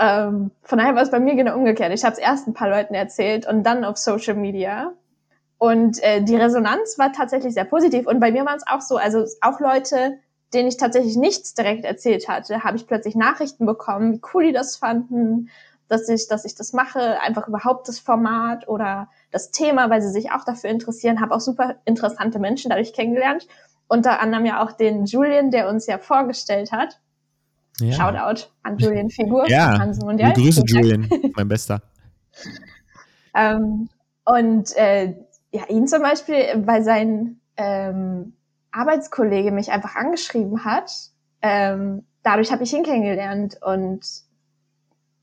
[0.00, 1.92] Ähm, von daher war es bei mir genau umgekehrt.
[1.92, 4.92] Ich habe es erst ein paar Leuten erzählt und dann auf Social Media.
[5.58, 8.06] Und äh, die Resonanz war tatsächlich sehr positiv.
[8.06, 10.18] Und bei mir war es auch so, also auch Leute,
[10.54, 14.52] denen ich tatsächlich nichts direkt erzählt hatte, habe ich plötzlich Nachrichten bekommen, wie cool die
[14.52, 15.50] das fanden
[15.90, 20.10] dass ich, dass ich das mache, einfach überhaupt das Format oder das Thema, weil sie
[20.10, 23.48] sich auch dafür interessieren, habe auch super interessante Menschen dadurch kennengelernt.
[23.88, 27.00] Unter anderem ja auch den Julian, der uns ja vorgestellt hat.
[27.80, 27.94] Ja.
[27.94, 29.78] Shoutout an Julian Figur ja.
[29.78, 30.32] Hansen Mondial.
[30.32, 31.82] Grüße Julian, mein Bester.
[33.34, 33.88] ähm,
[34.24, 35.14] und äh,
[35.52, 38.34] ja, ihn zum Beispiel, weil sein ähm,
[38.70, 40.90] Arbeitskollege mich einfach angeschrieben hat,
[41.42, 44.00] ähm, dadurch habe ich ihn kennengelernt und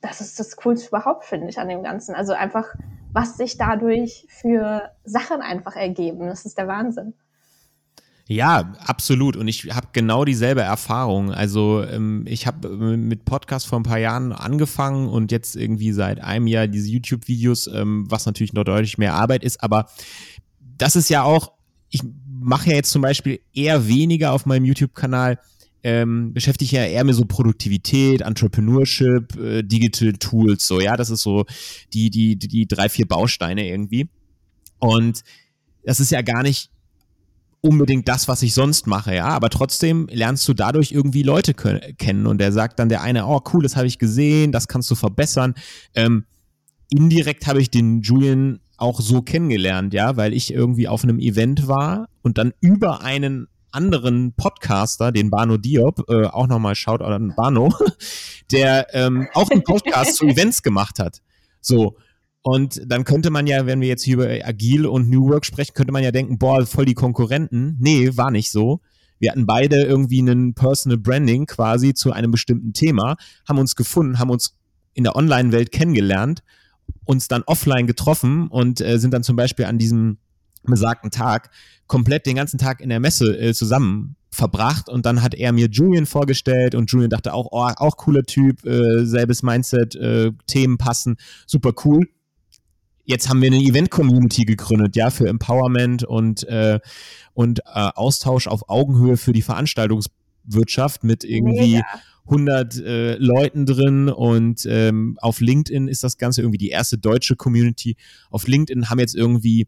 [0.02, 2.16] das ist das Coolste überhaupt, finde ich, an dem Ganzen.
[2.16, 2.68] Also einfach,
[3.14, 6.28] was sich dadurch für Sachen einfach ergeben.
[6.28, 7.14] Das ist der Wahnsinn.
[8.28, 9.38] Ja, absolut.
[9.38, 11.32] Und ich habe genau dieselbe Erfahrung.
[11.32, 15.94] Also ähm, ich habe äh, mit Podcast vor ein paar Jahren angefangen und jetzt irgendwie
[15.94, 19.64] seit einem Jahr diese YouTube-Videos, ähm, was natürlich noch deutlich mehr Arbeit ist.
[19.64, 19.88] Aber
[20.78, 21.54] das ist ja auch,
[21.90, 25.40] ich mache ja jetzt zum Beispiel eher weniger auf meinem YouTube-Kanal
[25.84, 31.22] ähm, beschäftige ja eher mit so Produktivität, Entrepreneurship, äh, Digital Tools, so, ja, das ist
[31.22, 31.46] so
[31.94, 34.10] die, die, die drei, vier Bausteine irgendwie.
[34.80, 35.24] Und
[35.86, 36.72] das ist ja gar nicht
[37.68, 42.26] unbedingt das, was ich sonst mache, ja, aber trotzdem lernst du dadurch irgendwie Leute kennen
[42.26, 44.96] und der sagt dann der eine, oh cool, das habe ich gesehen, das kannst du
[44.96, 45.54] verbessern.
[45.94, 46.26] Ähm,
[46.90, 51.68] indirekt habe ich den Julian auch so kennengelernt, ja, weil ich irgendwie auf einem Event
[51.68, 57.34] war und dann über einen anderen Podcaster, den Bano Diop, äh, auch nochmal schaut an
[57.36, 57.74] Bano,
[58.52, 61.22] der ähm, auch einen Podcast zu Events gemacht hat.
[61.60, 61.98] So.
[62.50, 65.74] Und dann könnte man ja, wenn wir jetzt hier über Agil und New Work sprechen,
[65.74, 67.76] könnte man ja denken, boah, voll die Konkurrenten.
[67.78, 68.80] Nee, war nicht so.
[69.20, 73.18] Wir hatten beide irgendwie einen Personal Branding quasi zu einem bestimmten Thema,
[73.50, 74.56] haben uns gefunden, haben uns
[74.94, 76.42] in der Online-Welt kennengelernt,
[77.04, 80.18] uns dann offline getroffen und äh, sind dann zum Beispiel an diesem
[80.64, 81.50] besagten Tag
[81.86, 85.68] komplett den ganzen Tag in der Messe äh, zusammen verbracht und dann hat er mir
[85.68, 90.78] Julian vorgestellt und Julian dachte auch, oh, auch cooler Typ, äh, selbes Mindset, äh, Themen
[90.78, 92.08] passen, super cool.
[93.10, 96.80] Jetzt haben wir eine Event-Community gegründet, ja, für Empowerment und, äh,
[97.34, 97.64] und äh,
[97.96, 100.08] Austausch auf Augenhöhe für die Veranstaltungs
[100.44, 101.86] Wirtschaft mit irgendwie Mega.
[102.26, 107.38] 100 äh, Leuten drin und ähm, auf LinkedIn ist das Ganze irgendwie die erste deutsche
[107.38, 107.96] Community.
[108.30, 109.68] Auf LinkedIn haben jetzt irgendwie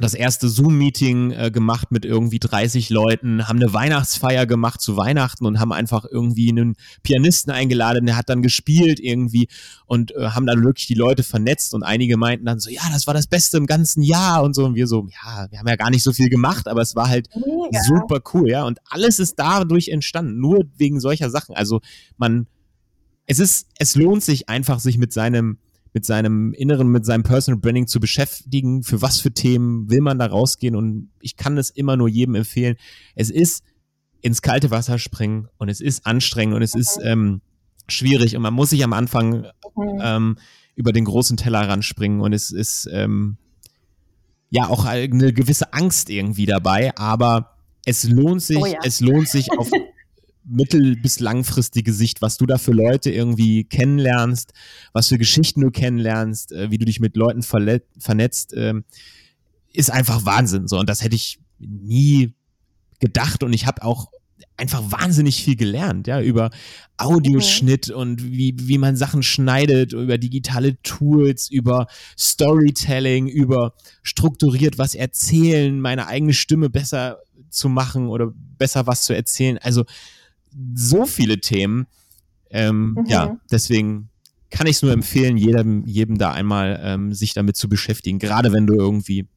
[0.00, 5.46] das erste Zoom-Meeting äh, gemacht mit irgendwie 30 Leuten, haben eine Weihnachtsfeier gemacht zu Weihnachten
[5.46, 9.48] und haben einfach irgendwie einen Pianisten eingeladen, der hat dann gespielt irgendwie
[9.86, 13.06] und äh, haben dann wirklich die Leute vernetzt und einige meinten dann so, ja, das
[13.06, 15.76] war das Beste im ganzen Jahr und so und wir so, ja, wir haben ja
[15.76, 17.82] gar nicht so viel gemacht, aber es war halt Mega.
[17.82, 21.54] super cool, ja, und alles ist dadurch entstanden, nur wegen solcher Sachen.
[21.54, 21.80] Also
[22.16, 22.46] man,
[23.26, 25.58] es ist, es lohnt sich einfach, sich mit seinem
[25.92, 28.82] mit seinem Inneren, mit seinem Personal Branding zu beschäftigen.
[28.82, 30.76] Für was für Themen will man da rausgehen?
[30.76, 32.76] Und ich kann es immer nur jedem empfehlen.
[33.14, 33.64] Es ist
[34.20, 37.06] ins kalte Wasser springen und es ist anstrengend und es ist mhm.
[37.06, 37.40] ähm,
[37.88, 40.00] schwierig und man muss sich am Anfang mhm.
[40.02, 40.38] ähm,
[40.74, 43.36] über den großen Teller ranspringen und es ist ähm,
[44.50, 48.78] ja auch eine gewisse Angst irgendwie dabei, aber es lohnt sich, oh ja.
[48.84, 49.70] es lohnt sich auf
[50.50, 54.52] mittel- bis langfristige Sicht, was du da für Leute irgendwie kennenlernst,
[54.92, 58.74] was für Geschichten du kennenlernst, äh, wie du dich mit Leuten vernetzt, äh,
[59.72, 60.68] ist einfach Wahnsinn.
[60.68, 62.34] So, und das hätte ich nie
[62.98, 64.10] gedacht und ich habe auch
[64.56, 66.50] einfach wahnsinnig viel gelernt, ja, über
[66.98, 67.98] Audioschnitt okay.
[67.98, 71.86] und wie, wie man Sachen schneidet, über digitale Tools, über
[72.18, 73.72] Storytelling, über
[74.02, 79.58] strukturiert was erzählen, meine eigene Stimme besser zu machen oder besser was zu erzählen.
[79.58, 79.84] Also
[80.74, 81.86] so viele Themen.
[82.50, 83.06] Ähm, mhm.
[83.06, 84.08] Ja, deswegen
[84.50, 88.18] kann ich es nur empfehlen, jedem, jedem da einmal ähm, sich damit zu beschäftigen.
[88.18, 89.28] Gerade wenn du irgendwie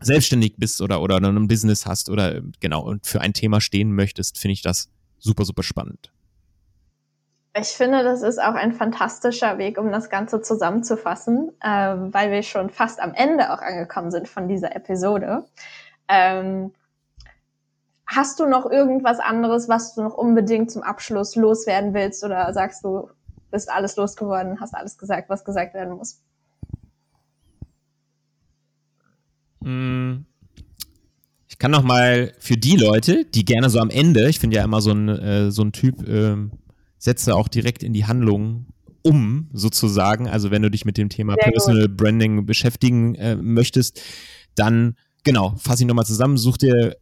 [0.00, 4.38] selbstständig bist oder, oder ein Business hast oder genau und für ein Thema stehen möchtest,
[4.38, 4.88] finde ich das
[5.18, 6.12] super, super spannend.
[7.54, 12.42] Ich finde, das ist auch ein fantastischer Weg, um das Ganze zusammenzufassen, äh, weil wir
[12.42, 15.44] schon fast am Ende auch angekommen sind von dieser Episode.
[16.08, 16.72] Ähm,
[18.14, 22.84] Hast du noch irgendwas anderes, was du noch unbedingt zum Abschluss loswerden willst oder sagst
[22.84, 23.08] du,
[23.50, 26.20] bist alles losgeworden, hast alles gesagt, was gesagt werden muss?
[29.62, 30.26] Hm.
[31.48, 34.64] Ich kann noch mal für die Leute, die gerne so am Ende, ich finde ja
[34.64, 36.36] immer so ein, äh, so ein Typ, äh,
[36.98, 38.66] setze auch direkt in die Handlung
[39.00, 40.28] um, sozusagen.
[40.28, 41.96] Also wenn du dich mit dem Thema Sehr Personal gut.
[41.96, 44.02] Branding beschäftigen äh, möchtest,
[44.54, 46.96] dann genau, fasse ich nochmal zusammen, such dir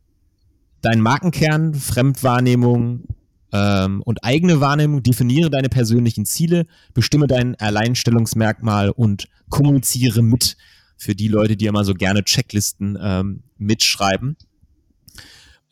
[0.80, 3.04] deinen Markenkern, Fremdwahrnehmung
[3.52, 10.56] ähm, und eigene Wahrnehmung, definiere deine persönlichen Ziele, bestimme dein Alleinstellungsmerkmal und kommuniziere mit
[10.96, 14.36] für die Leute, die immer so gerne Checklisten ähm, mitschreiben.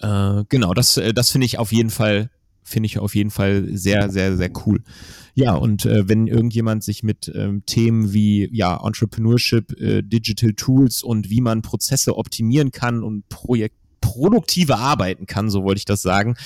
[0.01, 2.31] Äh, genau, das, äh, das finde ich auf jeden Fall
[2.69, 4.83] finde ich auf jeden Fall sehr, sehr, sehr cool.
[5.35, 11.03] Ja, und äh, wenn irgendjemand sich mit ähm, Themen wie ja, Entrepreneurship, äh, Digital Tools
[11.03, 16.03] und wie man Prozesse optimieren kann und Projekt produktiver arbeiten kann, so wollte ich das
[16.03, 16.37] sagen.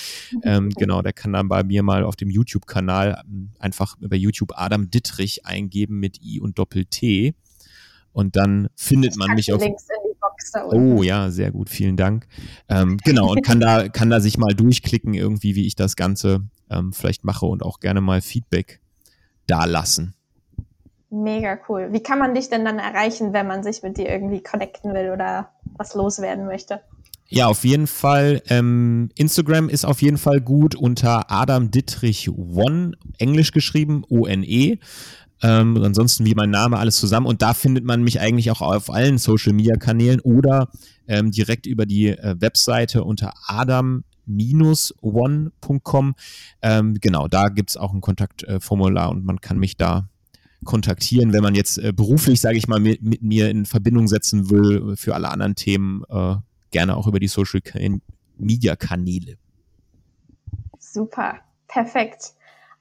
[0.43, 4.53] Ähm, genau, der kann dann bei mir mal auf dem YouTube-Kanal ähm, einfach über YouTube
[4.57, 7.35] Adam Dittrich eingeben mit I und Doppel-T.
[8.13, 9.63] Und dann findet man mich auf.
[10.71, 12.27] Oh ja, sehr gut, vielen Dank.
[12.69, 16.43] Ähm, genau, und kann da, kann da sich mal durchklicken, irgendwie, wie ich das Ganze
[16.71, 18.81] ähm, vielleicht mache und auch gerne mal Feedback
[19.47, 20.15] da lassen.
[21.11, 21.89] Mega cool.
[21.93, 25.11] Wie kann man dich denn dann erreichen, wenn man sich mit dir irgendwie connecten will
[25.11, 26.81] oder was loswerden möchte?
[27.35, 28.43] Ja, auf jeden Fall.
[28.49, 34.77] Ähm, Instagram ist auf jeden Fall gut unter Adam Dittrich One, englisch geschrieben, O-N-E.
[35.41, 38.91] Ähm, ansonsten wie mein Name alles zusammen und da findet man mich eigentlich auch auf
[38.91, 40.69] allen Social Media Kanälen oder
[41.09, 46.15] ähm, direkt über die äh, Webseite unter adam-one.com.
[46.61, 50.11] Ähm, genau, da gibt's auch ein Kontaktformular äh, und man kann mich da
[50.65, 54.51] kontaktieren, wenn man jetzt äh, beruflich, sage ich mal, mit, mit, mir in Verbindung setzen
[54.51, 56.03] will für alle anderen Themen.
[56.11, 56.35] Äh,
[56.73, 57.61] gerne auch über die Social
[58.37, 59.37] Media Kanäle.
[60.79, 62.35] Super, perfekt.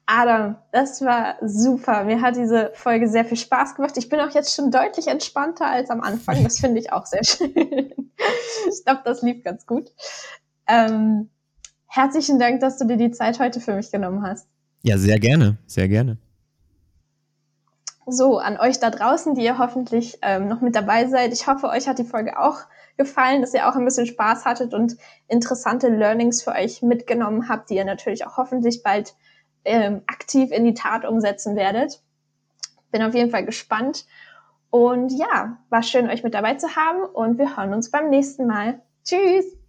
[0.06, 2.04] Adam, das war super.
[2.04, 3.96] Mir hat diese Folge sehr viel Spaß gemacht.
[3.96, 6.42] Ich bin auch jetzt schon deutlich entspannter als am Anfang.
[6.42, 7.54] Das finde ich auch sehr schön.
[7.54, 9.92] ich glaube, das lief ganz gut.
[10.66, 11.30] Ähm,
[11.86, 14.48] herzlichen Dank, dass du dir die Zeit heute für mich genommen hast.
[14.82, 16.18] Ja, sehr gerne, sehr gerne.
[18.06, 21.32] So, an euch da draußen, die ihr hoffentlich ähm, noch mit dabei seid.
[21.32, 22.58] Ich hoffe, euch hat die Folge auch
[22.96, 24.96] gefallen, dass ihr auch ein bisschen Spaß hattet und
[25.28, 29.14] interessante Learnings für euch mitgenommen habt, die ihr natürlich auch hoffentlich bald
[29.64, 32.02] ähm, aktiv in die Tat umsetzen werdet.
[32.90, 34.04] Bin auf jeden Fall gespannt.
[34.70, 38.46] Und ja, war schön, euch mit dabei zu haben und wir hören uns beim nächsten
[38.46, 38.80] Mal.
[39.04, 39.61] Tschüss!